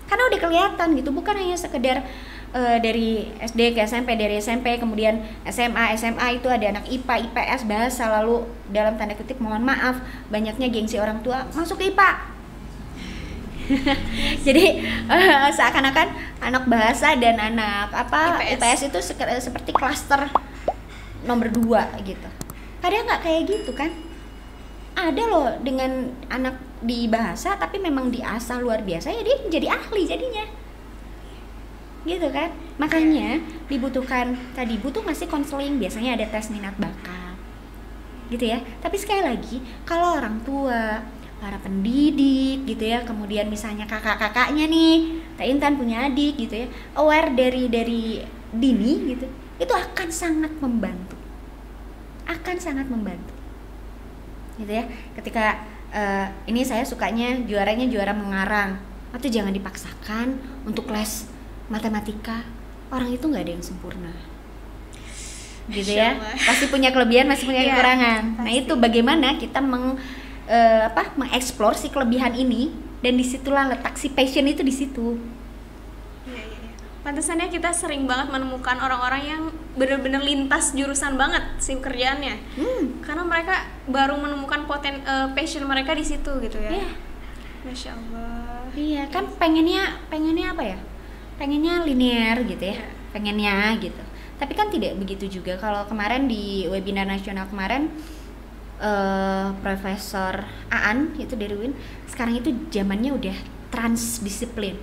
Karena 0.08 0.24
udah 0.30 0.40
kelihatan 0.40 0.88
gitu 0.96 1.10
bukan 1.12 1.36
hanya 1.36 1.58
sekedar 1.58 2.00
eh, 2.54 2.78
dari 2.80 3.28
SD 3.44 3.76
ke 3.76 3.84
SMP 3.84 4.16
dari 4.16 4.40
SMP 4.40 4.80
kemudian 4.80 5.20
SMA 5.44 5.98
SMA 6.00 6.40
itu 6.40 6.48
ada 6.48 6.64
anak 6.64 6.88
IPA 6.88 7.28
IPS 7.28 7.68
bahasa 7.68 8.08
lalu 8.08 8.48
dalam 8.72 8.96
tanda 8.96 9.12
kutip 9.18 9.36
mohon 9.36 9.60
maaf 9.60 10.00
banyaknya 10.32 10.72
gengsi 10.72 10.96
orang 10.96 11.20
tua 11.20 11.44
masuk 11.52 11.76
ke 11.76 11.92
IPA 11.92 12.37
jadi 14.46 14.64
eh, 15.08 15.48
seakan-akan 15.52 16.08
anak 16.40 16.64
bahasa 16.68 17.12
dan 17.16 17.36
anak 17.36 17.92
apa 17.92 18.40
IPS. 18.40 18.56
IPS, 18.56 18.80
itu 18.88 18.98
seperti 19.44 19.70
klaster 19.76 20.28
nomor 21.26 21.52
dua 21.52 21.88
gitu. 22.02 22.28
Padahal 22.78 23.04
nggak 23.04 23.22
kayak 23.22 23.42
gitu 23.48 23.72
kan? 23.74 23.90
Ada 24.98 25.22
loh 25.30 25.48
dengan 25.62 26.10
anak 26.32 26.58
di 26.78 27.10
bahasa 27.10 27.58
tapi 27.58 27.82
memang 27.82 28.10
diasah 28.10 28.62
luar 28.62 28.82
biasa 28.86 29.10
ya 29.10 29.22
dia 29.22 29.36
menjadi 29.42 29.66
ahli 29.74 30.02
jadinya. 30.06 30.46
Gitu 32.06 32.28
kan? 32.30 32.54
Makanya 32.78 33.42
dibutuhkan 33.66 34.38
tadi 34.54 34.78
butuh 34.78 35.02
ngasih 35.04 35.28
konseling? 35.28 35.76
Biasanya 35.76 36.16
ada 36.16 36.26
tes 36.30 36.48
minat 36.48 36.74
bakat. 36.78 37.36
Gitu 38.30 38.48
ya. 38.48 38.62
Tapi 38.80 38.96
sekali 38.96 39.22
lagi 39.26 39.60
kalau 39.82 40.16
orang 40.16 40.40
tua 40.46 41.02
para 41.38 41.58
pendidik 41.62 42.66
gitu 42.66 42.84
ya. 42.84 43.02
Kemudian 43.06 43.46
misalnya 43.48 43.86
kakak-kakaknya 43.86 44.66
nih 44.66 45.22
Teh 45.38 45.46
Intan 45.46 45.78
punya 45.78 46.10
adik 46.10 46.34
gitu 46.34 46.66
ya 46.66 46.68
aware 46.98 47.30
dari 47.34 47.70
dari 47.70 48.02
dini 48.50 48.92
gitu 49.14 49.26
itu 49.58 49.72
akan 49.74 50.08
sangat 50.10 50.52
membantu. 50.62 51.18
Akan 52.26 52.56
sangat 52.62 52.86
membantu. 52.86 53.34
Gitu 54.58 54.70
ya. 54.70 54.86
Ketika 55.18 55.66
eh, 55.90 56.26
ini 56.46 56.62
saya 56.62 56.86
sukanya 56.86 57.42
juaranya 57.42 57.90
juara 57.90 58.14
mengarang. 58.14 58.78
Atau 59.10 59.26
jangan 59.26 59.50
dipaksakan 59.50 60.38
untuk 60.62 60.86
les 60.94 61.26
matematika. 61.66 62.46
Orang 62.88 63.10
itu 63.10 63.26
nggak 63.26 63.44
ada 63.44 63.52
yang 63.58 63.64
sempurna. 63.66 64.14
Gitu 65.68 65.98
ya. 65.98 66.16
Pasti 66.38 66.70
punya 66.70 66.94
kelebihan 66.94 67.28
masih 67.28 67.44
punya 67.44 67.66
Iya, 67.66 67.74
kekurangan. 67.74 68.22
Nah 68.40 68.48
pasti. 68.48 68.62
itu 68.62 68.72
bagaimana 68.78 69.28
kita 69.36 69.60
meng 69.60 69.98
eh, 70.48 70.88
apa 70.88 71.12
mengeksplor 71.14 71.76
si 71.76 71.92
kelebihan 71.92 72.32
ini 72.32 72.72
dan 73.04 73.14
di 73.14 73.22
situlah 73.22 73.68
letak 73.68 73.94
si 73.94 74.10
passion 74.10 74.48
itu 74.48 74.64
di 74.64 74.74
situ 74.74 75.20
Iya, 76.26 76.42
iya, 76.44 76.58
iya. 76.60 76.72
Pantesannya 77.04 77.48
kita 77.48 77.70
sering 77.72 78.04
banget 78.04 78.28
menemukan 78.28 78.76
orang-orang 78.80 79.22
yang 79.24 79.42
bener-bener 79.78 80.20
lintas 80.20 80.74
jurusan 80.74 81.14
banget 81.14 81.40
sih 81.62 81.78
kerjaannya. 81.78 82.36
hmm, 82.58 83.00
Karena 83.00 83.22
mereka 83.24 83.64
baru 83.88 84.18
menemukan 84.18 84.66
poten 84.68 85.00
eh, 85.04 85.28
passion 85.32 85.64
mereka 85.64 85.94
di 85.94 86.04
situ 86.04 86.28
gitu 86.42 86.58
ya. 86.58 86.82
Iya. 86.82 86.90
Masya 87.64 87.90
Allah. 87.94 88.64
Iya 88.74 89.02
kan 89.08 89.24
pengennya 89.40 89.98
pengennya 90.12 90.52
apa 90.52 90.64
ya? 90.64 90.78
Pengennya 91.38 91.86
linear 91.86 92.42
gitu 92.44 92.64
ya. 92.64 92.76
Iya. 92.76 92.86
Pengennya 93.14 93.56
gitu. 93.80 94.02
Tapi 94.38 94.52
kan 94.54 94.68
tidak 94.70 94.94
begitu 95.00 95.40
juga. 95.40 95.56
Kalau 95.58 95.86
kemarin 95.88 96.28
di 96.28 96.68
webinar 96.70 97.08
nasional 97.08 97.48
kemarin 97.50 97.90
eh 98.78 99.46
Profesor 99.58 100.46
Aan 100.70 101.18
itu 101.18 101.34
dari 101.34 101.54
UIN 101.54 101.74
sekarang 102.06 102.38
itu 102.38 102.54
zamannya 102.70 103.10
udah 103.14 103.36
transdisiplin. 103.74 104.78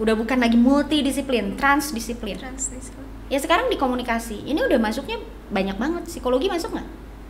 Udah 0.00 0.16
bukan 0.16 0.40
lagi 0.40 0.56
multidisiplin, 0.56 1.54
transdisiplin. 1.54 2.34
Transdisiplin. 2.38 3.06
Ya 3.30 3.38
sekarang 3.38 3.70
di 3.70 3.78
komunikasi 3.78 4.42
ini 4.42 4.58
udah 4.64 4.78
masuknya 4.82 5.22
banyak 5.54 5.76
banget. 5.78 6.02
Psikologi 6.10 6.50
masuk 6.50 6.74
nggak? 6.74 6.88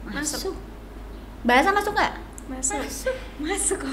Masuk. 0.09 0.55
Bahasa 1.45 1.73
masuk 1.73 1.93
nggak? 1.93 2.15
Masuk. 2.49 2.81
Masuk. 2.81 3.17
Masuk. 3.41 3.81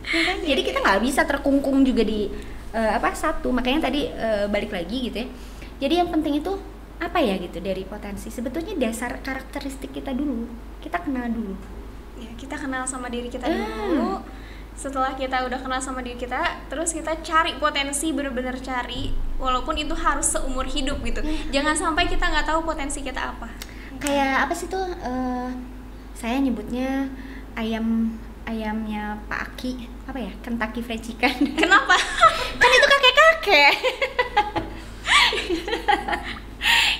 Ya 0.00 0.32
kan? 0.32 0.40
Jadi 0.40 0.64
kita 0.64 0.80
nggak 0.80 1.04
bisa 1.04 1.28
terkungkung 1.28 1.84
juga 1.84 2.00
di 2.00 2.32
eh, 2.72 2.90
apa 2.96 3.12
satu. 3.12 3.52
Makanya 3.52 3.92
tadi 3.92 4.08
eh, 4.08 4.48
balik 4.48 4.72
lagi 4.72 5.12
gitu 5.12 5.16
ya. 5.20 5.28
Jadi 5.76 5.94
yang 6.00 6.08
penting 6.08 6.40
itu 6.40 6.56
apa 7.00 7.18
ya 7.18 7.34
gitu 7.36 7.58
dari 7.58 7.82
potensi. 7.82 8.28
Sebetulnya 8.28 8.76
dasar 8.78 9.18
karakteristik 9.18 9.90
kita 9.90 10.12
dulu. 10.12 10.44
Kita 10.78 11.00
kenal 11.00 11.28
dulu. 11.28 11.56
ya, 12.16 12.28
kita 12.36 12.52
kenal 12.52 12.84
sama 12.84 13.08
diri 13.08 13.26
kita 13.26 13.48
Ah. 13.48 13.56
dulu. 13.56 14.20
Setelah 14.76 15.12
kita 15.12 15.40
udah 15.40 15.56
kenal 15.56 15.80
sama 15.80 16.00
diri 16.00 16.16
kita, 16.16 16.36
terus 16.68 16.92
kita 16.92 17.16
cari 17.20 17.56
potensi 17.56 18.12
bener-bener 18.12 18.56
cari, 18.56 19.08
walaupun 19.36 19.72
itu 19.74 19.92
harus 19.92 20.28
seumur 20.30 20.64
hidup 20.64 21.00
gitu. 21.00 21.20
Iya. 21.20 21.60
Jangan 21.60 21.74
sampai 21.74 22.04
kita 22.06 22.20
nggak 22.22 22.44
tahu 22.44 22.60
potensi 22.62 23.00
kita 23.00 23.32
apa. 23.32 23.48
Kayak 23.96 24.44
apa 24.44 24.52
sih 24.52 24.68
tuh? 24.68 24.84
eh, 24.84 25.48
saya 26.12 26.36
nyebutnya 26.36 27.08
ayam 27.56 28.12
ayamnya 28.44 29.16
Pak 29.24 29.56
Aki 29.56 29.72
apa 30.04 30.18
ya 30.18 30.32
Kentucky 30.40 30.80
Fried 30.80 31.00
Chicken 31.00 31.56
Kenapa? 31.56 31.96
kan 32.60 32.68
itu 32.68 32.86
kakek 32.86 33.14
kakek 33.16 33.74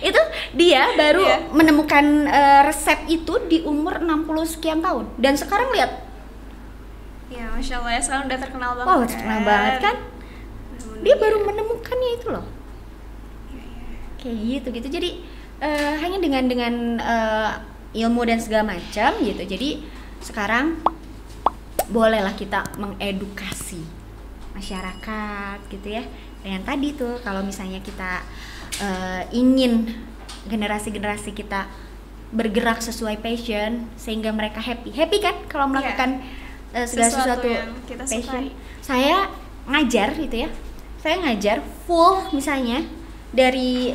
itu 0.01 0.21
dia 0.61 0.93
baru 0.93 1.25
Iya. 1.25 1.39
menemukan 1.57 2.05
eh, 2.29 2.61
resep 2.69 3.09
itu 3.09 3.33
di 3.49 3.65
umur 3.65 4.05
60 4.05 4.45
sekian 4.45 4.85
tahun. 4.85 5.09
Dan 5.17 5.41
sekarang 5.41 5.73
lihat. 5.73 6.05
Ya, 7.33 7.49
masya 7.57 7.81
Allah 7.81 7.97
ya 7.97 8.01
sekarang 8.05 8.25
udah 8.29 8.39
terkenal 8.43 8.71
banget. 8.77 8.89
wow 8.93 9.01
terkenal 9.09 9.41
banget 9.47 9.77
kan? 9.81 9.97
dia 11.01 11.17
baru 11.17 11.41
menemukannya 11.49 12.11
itu 12.21 12.27
loh. 12.29 12.45
Iya, 13.49 13.65
iya. 13.65 13.89
kayak 14.21 14.37
gitu 14.37 14.69
gitu 14.77 14.89
jadi 15.01 15.11
eh, 15.65 15.95
hanya 16.05 16.19
dengan 16.21 16.45
dengan 16.45 16.75
eh, 17.01 17.51
ilmu 18.05 18.21
dan 18.29 18.39
segala 18.39 18.77
macam 18.77 19.17
gitu. 19.25 19.43
Jadi 19.43 19.81
sekarang 20.21 20.77
bolehlah 21.89 22.37
kita 22.37 22.69
mengedukasi 22.77 23.81
masyarakat 24.53 25.59
gitu 25.73 25.89
ya. 25.89 26.05
Dengan 26.45 26.63
tadi 26.65 26.93
tuh 26.93 27.17
kalau 27.25 27.41
misalnya 27.41 27.81
kita 27.81 28.21
eh, 28.85 29.23
ingin 29.33 29.89
generasi-generasi 30.51 31.31
kita 31.33 31.71
bergerak 32.31 32.79
sesuai 32.79 33.19
passion 33.19 33.87
sehingga 33.95 34.31
mereka 34.31 34.59
happy 34.59 34.91
happy 34.91 35.19
kan 35.19 35.35
kalau 35.47 35.67
Iya. 35.67 35.73
melakukan 35.73 36.11
eh, 36.73 36.87
segala 36.87 37.09
Sesuatu 37.09 37.23
sesuatu, 37.41 37.49
yang 37.49 37.71
kita 37.85 38.03
passion 38.05 38.23
sukai. 38.45 38.51
saya 38.81 39.17
ngajar 39.65 40.09
gitu 40.17 40.37
ya 40.37 40.49
saya 40.97 41.17
ngajar 41.19 41.57
full 41.85 42.31
misalnya 42.31 42.87
dari 43.31 43.95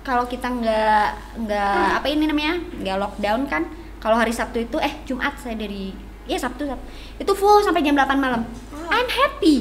kalau 0.00 0.24
kita 0.24 0.46
nggak 0.46 1.08
nggak 1.42 1.88
apa 1.96 2.06
ini 2.06 2.24
namanya 2.24 2.54
nggak 2.74 2.96
lockdown 2.96 3.44
kan 3.44 3.62
kalau 3.98 4.14
hari 4.14 4.30
Sabtu 4.30 4.62
itu 4.62 4.78
eh 4.78 4.94
Jumat 5.04 5.34
saya 5.36 5.52
dari 5.54 5.90
ya 6.24 6.36
Sabtu, 6.36 6.64
Sabtu 6.64 6.86
itu 7.18 7.32
full 7.32 7.60
sampai 7.60 7.80
jam 7.80 7.92
8 7.92 8.16
malam 8.16 8.44
Wow. 8.70 8.92
I'm 8.94 9.08
happy. 9.10 9.56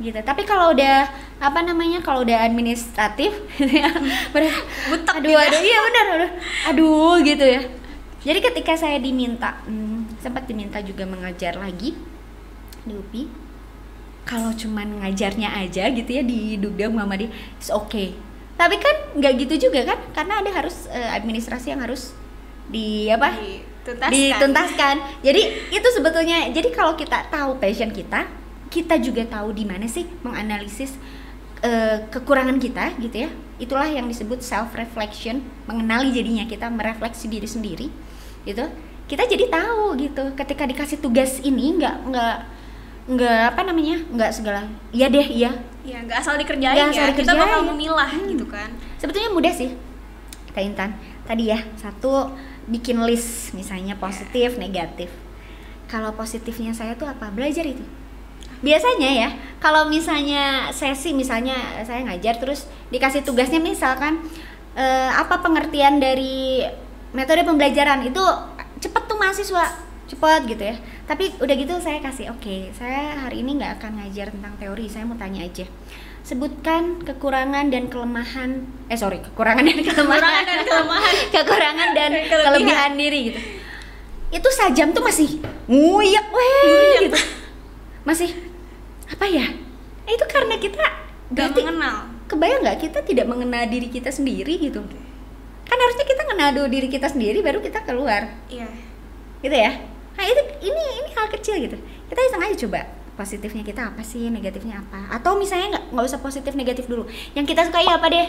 Gitu 0.00 0.16
tapi 0.24 0.48
kalau 0.48 0.72
udah 0.72 1.06
apa 1.38 1.60
namanya 1.60 2.00
kalau 2.00 2.24
udah 2.24 2.40
administratif 2.40 3.36
bener 3.60 3.92
Butek 4.88 5.14
aduh 5.20 5.28
gitu 5.28 5.36
ya. 5.36 5.44
aduh 5.44 5.60
iya 5.60 5.78
benar 5.84 6.06
aduh 6.08 6.30
aduh 6.72 7.14
gitu 7.20 7.44
ya 7.44 7.60
jadi 8.20 8.38
ketika 8.40 8.72
saya 8.76 8.96
diminta 8.96 9.60
hmm, 9.68 10.20
sempat 10.24 10.48
diminta 10.48 10.80
juga 10.80 11.04
mengajar 11.04 11.56
lagi 11.60 11.96
di 12.84 12.92
UPI 12.96 13.24
kalau 14.24 14.52
cuman 14.56 15.04
ngajarnya 15.04 15.48
aja 15.60 15.88
gitu 15.92 16.10
ya 16.10 16.22
di 16.24 16.56
Dugda 16.56 16.88
Muhammadiyah 16.88 17.60
it's 17.60 17.68
okay 17.68 18.16
tapi 18.56 18.80
kan 18.80 19.16
nggak 19.16 19.32
gitu 19.48 19.68
juga 19.68 19.84
kan 19.84 19.98
karena 20.16 20.40
ada 20.40 20.50
harus 20.52 20.88
eh, 20.88 21.10
administrasi 21.16 21.76
yang 21.76 21.80
harus 21.84 22.12
di 22.70 23.08
apa 23.08 23.36
Dituntaskan. 23.80 24.12
dituntaskan. 24.12 24.94
Jadi 25.24 25.42
itu 25.72 25.88
sebetulnya 25.88 26.52
jadi 26.52 26.68
kalau 26.68 26.94
kita 26.94 27.32
tahu 27.32 27.56
passion 27.56 27.88
kita, 27.88 28.28
kita 28.70 28.96
juga 28.96 29.26
tahu 29.26 29.50
di 29.50 29.62
mana 29.62 29.84
sih 29.84 30.06
menganalisis 30.22 30.94
eh, 31.60 32.06
kekurangan 32.08 32.56
kita 32.56 32.96
gitu 32.98 33.26
ya. 33.26 33.30
Itulah 33.58 33.84
yang 33.86 34.06
disebut 34.06 34.40
self 34.40 34.72
reflection, 34.72 35.38
mengenali 35.66 36.08
jadinya 36.08 36.46
kita 36.46 36.66
merefleksi 36.66 37.26
diri 37.26 37.44
sendiri 37.44 37.86
gitu. 38.42 38.64
Kita 39.04 39.26
jadi 39.26 39.50
tahu 39.50 39.98
gitu 39.98 40.22
ketika 40.32 40.64
dikasih 40.64 40.98
tugas 40.98 41.42
ini 41.42 41.76
nggak 41.76 41.96
nggak 42.08 42.36
nggak 43.10 43.42
apa 43.50 43.60
namanya 43.64 43.98
nggak 44.06 44.30
segala 44.30 44.62
iya 44.90 45.10
deh 45.10 45.26
iya 45.26 45.50
Ya, 45.80 45.96
nggak 45.98 46.20
asal 46.20 46.36
dikerjain 46.36 46.76
Nggak 46.76 46.94
ya. 46.94 47.02
asal 47.08 47.16
Kita 47.16 47.32
bakal 47.32 47.40
dikerjain. 47.58 47.68
memilah 47.72 48.10
Hmm. 48.12 48.28
gitu 48.28 48.46
kan. 48.46 48.70
sebetulnya 48.96 49.30
mudah 49.32 49.50
sih 49.50 49.72
kita 50.46 50.60
intan 50.60 50.90
tadi 51.24 51.48
ya 51.48 51.58
satu 51.74 52.30
bikin 52.66 53.00
list 53.02 53.50
misalnya 53.50 53.96
positif 53.96 54.54
negatif 54.56 55.10
kalau 55.86 56.14
positifnya 56.14 56.70
saya 56.70 56.94
tuh 56.94 57.08
apa 57.08 57.32
belajar 57.32 57.64
itu 57.64 57.82
biasanya 58.60 59.10
ya 59.10 59.28
kalau 59.60 59.88
misalnya 59.88 60.68
sesi 60.72 61.16
misalnya 61.16 61.56
saya 61.84 62.04
ngajar 62.04 62.36
terus 62.40 62.68
dikasih 62.92 63.24
tugasnya 63.24 63.60
misalkan 63.60 64.20
eh, 64.76 65.10
apa 65.12 65.40
pengertian 65.40 66.00
dari 66.00 66.64
metode 67.12 67.42
pembelajaran 67.44 68.04
itu 68.06 68.22
cepet 68.80 69.02
tuh 69.08 69.18
mahasiswa 69.18 69.64
cepet 70.10 70.40
gitu 70.50 70.62
ya. 70.74 70.76
Tapi 71.06 71.34
udah 71.42 71.54
gitu 71.54 71.74
saya 71.82 71.98
kasih 72.02 72.30
oke 72.34 72.70
saya 72.74 73.18
hari 73.26 73.42
ini 73.42 73.58
nggak 73.58 73.78
akan 73.82 73.92
ngajar 74.02 74.30
tentang 74.30 74.54
teori 74.58 74.86
saya 74.86 75.04
mau 75.06 75.18
tanya 75.18 75.42
aja. 75.42 75.66
Sebutkan 76.20 77.00
kekurangan 77.00 77.72
dan 77.72 77.88
kelemahan 77.88 78.68
eh 78.92 78.98
sorry 78.98 79.24
kekurangan 79.24 79.64
dan 79.64 79.80
kelemahan. 79.80 80.20
Kekurangan 80.20 80.44
dan 80.44 80.60
kelemahan. 80.68 81.14
kekurangan 81.34 81.88
dan 81.96 82.10
Kelebihan. 82.12 82.44
kelebihan 82.44 82.90
diri 82.98 83.20
gitu. 83.32 83.40
Itu 84.30 84.48
sajam 84.52 84.94
tuh 84.94 85.02
masih 85.02 85.40
nguyek 85.66 86.26
weh 86.30 87.08
gitu. 87.08 87.18
Masih 88.06 88.30
apa 89.10 89.26
ya? 89.26 89.46
Eh, 90.06 90.12
itu 90.14 90.26
karena 90.26 90.56
kita 90.56 90.84
Gak 91.30 91.54
mengenal. 91.54 92.10
kebayang 92.26 92.60
nggak 92.62 92.78
kita 92.82 92.98
tidak 93.02 93.26
mengenal 93.26 93.62
diri 93.66 93.86
kita 93.86 94.10
sendiri 94.10 94.58
gitu? 94.58 94.82
Kan 95.66 95.78
harusnya 95.78 96.06
kita 96.06 96.22
kenal 96.26 96.48
dulu 96.50 96.66
diri 96.66 96.88
kita 96.90 97.06
sendiri 97.06 97.38
baru 97.42 97.62
kita 97.62 97.82
keluar. 97.82 98.26
Iya. 98.46 98.66
gitu 99.40 99.56
ya? 99.56 99.72
Nah 100.18 100.24
itu 100.26 100.42
ini 100.60 100.82
ini 101.00 101.08
hal 101.16 101.26
kecil 101.32 101.56
gitu. 101.58 101.76
Kita 102.10 102.20
iseng 102.28 102.42
aja 102.42 102.56
coba 102.66 102.80
positifnya 103.14 103.62
kita 103.62 103.82
apa 103.94 104.02
sih 104.02 104.28
negatifnya 104.28 104.82
apa? 104.82 105.16
Atau 105.16 105.38
misalnya 105.38 105.78
nggak 105.78 105.84
nggak 105.94 106.06
usah 106.10 106.20
positif 106.20 106.52
negatif 106.54 106.84
dulu. 106.86 107.06
Yang 107.32 107.54
kita 107.54 107.68
sukai 107.70 107.86
apa 107.86 108.06
deh? 108.10 108.26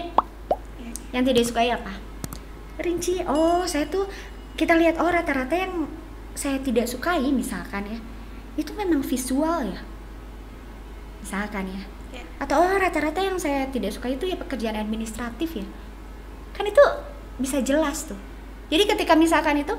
Iya. 0.79 0.91
yang 1.11 1.23
tidak 1.27 1.43
sukai 1.43 1.69
apa? 1.73 1.91
Rinci. 2.79 3.21
Oh 3.27 3.65
saya 3.65 3.85
tuh 3.89 4.07
kita 4.55 4.77
lihat 4.77 5.01
oh 5.01 5.09
rata-rata 5.09 5.57
yang 5.57 5.89
saya 6.31 6.61
tidak 6.63 6.87
sukai 6.87 7.27
misalkan 7.27 7.83
ya 7.91 7.99
itu 8.55 8.71
memang 8.71 9.03
visual 9.03 9.67
ya 9.67 9.81
misalkan 11.31 11.63
ya. 11.71 11.83
Iya. 12.11 12.23
atau 12.43 12.59
oh 12.59 12.75
rata-rata 12.75 13.23
yang 13.23 13.39
saya 13.39 13.63
tidak 13.71 13.95
suka 13.95 14.11
itu 14.11 14.27
ya 14.27 14.35
pekerjaan 14.35 14.75
administratif 14.75 15.63
ya. 15.63 15.63
Kan 16.51 16.67
itu 16.67 16.83
bisa 17.39 17.63
jelas 17.63 18.03
tuh. 18.03 18.19
Jadi 18.67 18.83
ketika 18.83 19.15
misalkan 19.15 19.63
itu 19.63 19.71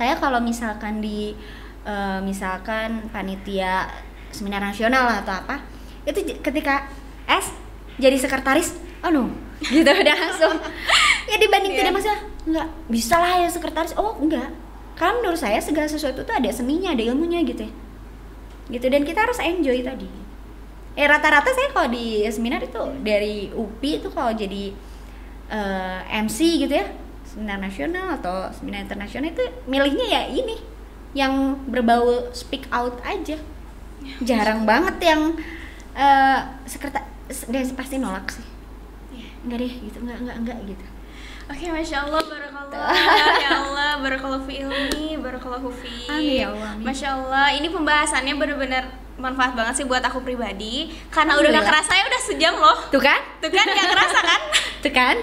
saya 0.00 0.16
kalau 0.16 0.40
misalkan 0.40 1.04
di 1.04 1.36
eh, 1.84 2.18
misalkan 2.24 3.12
panitia 3.12 3.92
seminar 4.32 4.64
nasional 4.64 5.04
atau 5.20 5.36
apa 5.36 5.60
itu 6.08 6.32
ketika 6.40 6.88
S 7.28 7.52
jadi 8.00 8.16
sekretaris 8.16 8.80
oh 9.04 9.12
no 9.12 9.28
gitu 9.68 9.84
udah 9.84 10.16
langsung. 10.16 10.56
Ya 11.28 11.36
dibanding 11.36 11.76
Iya. 11.76 11.80
tidak 11.84 11.92
masalah. 12.00 12.20
Nggak 12.48 12.66
bisa 12.88 13.14
lah 13.20 13.32
ya 13.44 13.48
sekretaris. 13.52 13.92
Oh 14.00 14.16
enggak. 14.16 14.48
Karena 14.96 15.20
menurut 15.20 15.36
saya 15.36 15.60
segala 15.60 15.92
sesuatu 15.92 16.24
itu 16.24 16.32
ada 16.32 16.48
seninya 16.48 16.96
ada 16.96 17.04
ilmunya 17.04 17.44
gitu 17.44 17.68
ya. 17.68 17.72
Gitu 18.72 18.86
dan 18.88 19.04
kita 19.04 19.28
harus 19.28 19.36
enjoy 19.44 19.84
tadi 19.84 20.23
eh 20.94 21.06
rata-rata 21.06 21.50
saya 21.50 21.74
kalau 21.74 21.90
di 21.90 22.22
seminar 22.30 22.62
itu 22.62 22.78
dari 23.02 23.50
UPI 23.50 23.90
itu 23.98 24.08
kalau 24.14 24.30
jadi 24.30 24.70
eh, 25.50 26.00
MC 26.22 26.38
gitu 26.66 26.74
ya 26.74 26.86
seminar 27.26 27.58
nasional 27.58 28.14
atau 28.14 28.46
seminar 28.54 28.86
internasional 28.86 29.26
itu 29.26 29.42
milihnya 29.66 30.06
ya 30.06 30.22
ini 30.30 30.54
yang 31.14 31.58
berbau 31.66 32.30
speak 32.30 32.70
out 32.70 32.98
aja 33.02 33.38
jarang 34.22 34.62
banget 34.62 34.96
yang 35.02 35.34
eh 35.94 36.38
sekretaris 36.66 37.46
dan 37.50 37.64
pasti 37.74 37.96
nolak 37.98 38.26
sih 38.30 38.46
Iya. 39.14 39.30
enggak 39.46 39.58
deh 39.62 39.72
gitu 39.86 39.98
enggak 40.02 40.18
enggak 40.22 40.36
enggak 40.42 40.58
gitu 40.74 40.84
Oke, 41.44 41.68
masya 41.68 42.08
Allah, 42.08 42.24
barakallah, 42.24 42.88
ya 43.44 43.50
Allah, 43.52 44.00
barakallah 44.00 44.40
fi 44.48 44.64
ilmi, 44.64 45.20
barakallah 45.20 45.60
fi. 45.76 46.08
Amin, 46.08 46.40
ya 46.40 46.48
Allah. 46.48 46.72
Masya 46.80 47.08
Allah, 47.20 47.46
ini 47.52 47.68
pembahasannya 47.68 48.32
benar-benar 48.40 48.88
manfaat 49.14 49.54
banget 49.54 49.74
sih 49.78 49.86
buat 49.86 50.02
aku 50.02 50.20
pribadi. 50.20 50.90
Karena 51.08 51.38
udah 51.38 51.46
gak 51.48 51.62
Alhamdulillah. 51.62 51.86
kerasa 51.86 51.92
ya 51.94 52.04
udah 52.10 52.20
sejam 52.20 52.54
loh. 52.58 52.76
tuh 52.90 53.02
kan 53.02 53.20
Tuh 53.38 53.50
kan 53.50 53.66
gak 53.66 53.88
kerasa 53.94 54.18
kan? 54.20 54.40
tuh 54.84 54.92
kan 54.92 55.16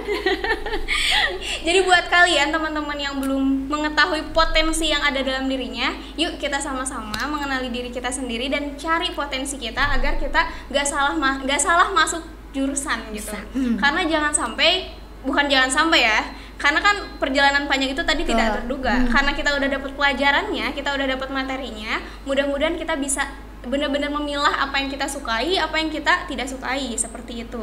Jadi 1.68 1.80
buat 1.86 2.06
kalian 2.10 2.50
teman-teman 2.50 2.98
yang 2.98 3.16
belum 3.22 3.70
mengetahui 3.70 4.34
potensi 4.34 4.90
yang 4.90 5.04
ada 5.04 5.22
dalam 5.22 5.46
dirinya, 5.46 5.94
yuk 6.18 6.40
kita 6.42 6.58
sama-sama 6.58 7.18
mengenali 7.30 7.70
diri 7.70 7.90
kita 7.94 8.10
sendiri 8.10 8.50
dan 8.50 8.74
cari 8.80 9.14
potensi 9.14 9.60
kita 9.62 9.94
agar 9.96 10.18
kita 10.18 10.42
gak 10.72 10.88
salah 10.88 11.14
ma- 11.14 11.42
gak 11.44 11.62
salah 11.62 11.94
masuk 11.94 12.24
jurusan 12.52 13.12
gitu. 13.16 13.32
Bisa. 13.32 13.40
Hmm. 13.54 13.76
Karena 13.80 14.02
jangan 14.08 14.34
sampai 14.34 14.92
bukan 15.22 15.46
jangan 15.46 15.70
sampai 15.70 16.02
ya, 16.02 16.20
karena 16.58 16.82
kan 16.82 16.96
perjalanan 17.22 17.70
panjang 17.70 17.94
itu 17.94 18.02
tadi 18.02 18.26
tidak 18.26 18.48
Betul. 18.50 18.58
terduga. 18.66 18.96
Hmm. 18.98 19.08
Karena 19.14 19.32
kita 19.38 19.50
udah 19.54 19.70
dapat 19.70 19.92
pelajarannya, 19.94 20.66
kita 20.74 20.90
udah 20.98 21.08
dapat 21.16 21.30
materinya, 21.30 22.02
mudah-mudahan 22.26 22.76
kita 22.76 22.98
bisa 22.98 23.30
benar-benar 23.62 24.10
memilah 24.10 24.66
apa 24.66 24.82
yang 24.82 24.90
kita 24.90 25.06
sukai, 25.06 25.62
apa 25.62 25.78
yang 25.78 25.94
kita 25.94 26.26
tidak 26.26 26.50
sukai 26.50 26.98
seperti 26.98 27.46
itu. 27.46 27.62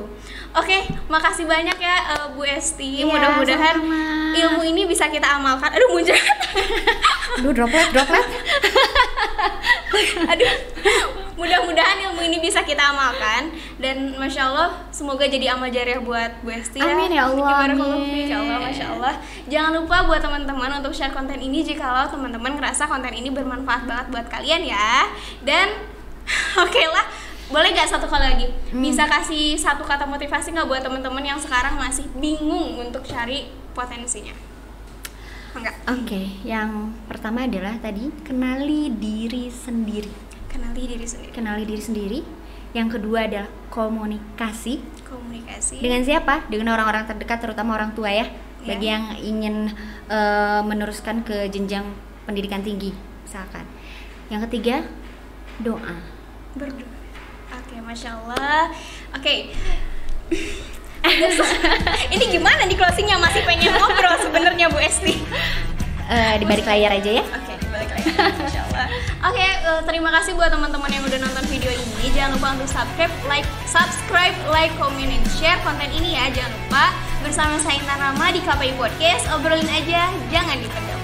Oke, 0.54 0.86
makasih 1.10 1.50
banyak 1.50 1.74
ya 1.74 1.96
eh, 2.14 2.26
Bu 2.38 2.46
Esti. 2.46 3.02
Iya, 3.02 3.10
Mudah-mudahan 3.10 3.82
ilmu 4.38 4.62
ini 4.62 4.86
bisa 4.86 5.10
kita 5.10 5.26
amalkan. 5.38 5.74
Aduh, 5.74 5.90
muncul. 5.90 6.14
Aduh 7.38 7.54
droplet 7.54 7.86
droplet 7.90 8.26
Aduh. 10.32 11.27
Mudah-mudahan 11.38 12.02
ilmu 12.10 12.18
ini 12.26 12.42
bisa 12.42 12.66
kita 12.66 12.90
amalkan 12.90 13.54
dan 13.78 14.10
masya 14.18 14.50
Allah 14.50 14.74
semoga 14.90 15.22
jadi 15.22 15.54
amal 15.54 15.70
jariah 15.70 16.02
buat 16.02 16.42
Bu 16.42 16.50
Esti 16.50 16.82
ya. 16.82 16.98
Amin 16.98 17.14
ya 17.14 17.30
Allah, 17.30 17.62
Barakallahu 17.62 18.02
amin. 18.02 18.26
ya 18.26 18.42
Allah, 18.42 18.58
masya 18.58 18.86
Allah. 18.98 19.14
Jangan 19.46 19.72
lupa 19.78 19.96
buat 20.10 20.18
teman-teman 20.18 20.82
untuk 20.82 20.90
share 20.90 21.14
konten 21.14 21.38
ini 21.38 21.62
jikalau 21.62 22.10
teman-teman 22.10 22.58
ngerasa 22.58 22.90
konten 22.90 23.14
ini 23.14 23.30
bermanfaat 23.30 23.86
banget 23.86 24.06
buat 24.10 24.26
kalian 24.26 24.66
ya. 24.66 25.06
Dan 25.46 25.78
oke 26.66 26.82
lah, 26.90 27.06
boleh 27.54 27.70
gak 27.70 27.86
satu 27.86 28.10
kali 28.10 28.34
lagi? 28.34 28.46
Hmm. 28.74 28.82
Bisa 28.82 29.06
kasih 29.06 29.54
satu 29.54 29.86
kata 29.86 30.10
motivasi 30.10 30.50
nggak 30.50 30.66
buat 30.66 30.82
teman-teman 30.82 31.22
yang 31.22 31.38
sekarang 31.38 31.78
masih 31.78 32.10
bingung 32.18 32.82
untuk 32.82 33.06
cari 33.06 33.46
potensinya? 33.78 34.34
Enggak. 35.54 35.78
Oke, 35.86 36.34
yang 36.42 36.92
pertama 37.06 37.46
adalah 37.46 37.78
tadi 37.78 38.10
kenali 38.26 38.90
diri 38.90 39.48
sendiri. 39.48 40.27
Kenali 40.48 40.82
diri 40.88 41.06
sendiri. 41.06 41.30
Kenali 41.32 41.62
diri 41.64 41.82
sendiri. 41.82 42.20
yang 42.76 42.92
kedua 42.92 43.24
adalah 43.24 43.48
komunikasi. 43.72 44.84
Komunikasi. 45.08 45.80
Dengan 45.80 46.04
siapa? 46.04 46.44
Dengan 46.52 46.76
orang-orang 46.76 47.08
terdekat 47.08 47.40
terutama 47.40 47.72
orang 47.72 47.96
tua 47.96 48.12
ya. 48.12 48.28
Ya. 48.58 48.74
bagi 48.74 48.86
yang 48.90 49.04
ingin 49.22 49.70
eh, 50.10 50.60
meneruskan 50.66 51.22
ke 51.22 51.46
jenjang 51.48 51.86
pendidikan 52.26 52.60
tinggi 52.60 52.92
misalkan. 53.24 53.64
Yang 54.28 54.50
ketiga 54.50 54.84
doa. 55.62 55.94
Berdoa. 56.58 56.98
Oke 57.56 57.76
masya 57.80 58.18
allah. 58.18 58.68
Oke. 59.16 59.54
Ini 62.14 62.24
gimana 62.28 62.68
nih 62.68 62.76
closingnya? 62.76 63.16
Masih 63.16 63.46
pengen 63.48 63.72
ngobrol 63.72 64.16
sebenarnya 64.20 64.66
Bu 64.68 64.76
Esti. 64.82 65.14
Eh, 66.08 66.34
di 66.40 66.44
balik 66.44 66.68
layar 66.68 67.00
aja 67.00 67.10
ya. 67.20 67.24
Lagi. 67.24 67.47
Insya 68.16 68.62
Allah. 68.72 68.86
Oke, 69.28 69.42
eh, 69.44 69.80
terima 69.84 70.10
kasih 70.14 70.32
buat 70.38 70.48
teman-teman 70.48 70.90
yang 70.90 71.04
udah 71.04 71.18
nonton 71.20 71.44
video 71.50 71.72
ini. 71.74 72.10
Jangan 72.14 72.38
lupa 72.38 72.48
untuk 72.56 72.68
subscribe, 72.70 73.14
like, 73.26 73.48
subscribe, 73.68 74.34
like, 74.50 74.72
comment, 74.78 75.10
and 75.10 75.26
share 75.36 75.58
konten 75.66 75.90
ini 75.92 76.16
ya. 76.16 76.30
Jangan 76.32 76.52
lupa 76.54 76.84
bersama 77.22 77.54
saya 77.60 77.76
Intan 77.78 77.98
Rama 77.98 78.26
di 78.30 78.40
KPI 78.42 78.72
Podcast. 78.78 79.24
Obrolin 79.34 79.68
aja, 79.68 80.10
jangan 80.30 80.56
dipendam. 80.58 80.97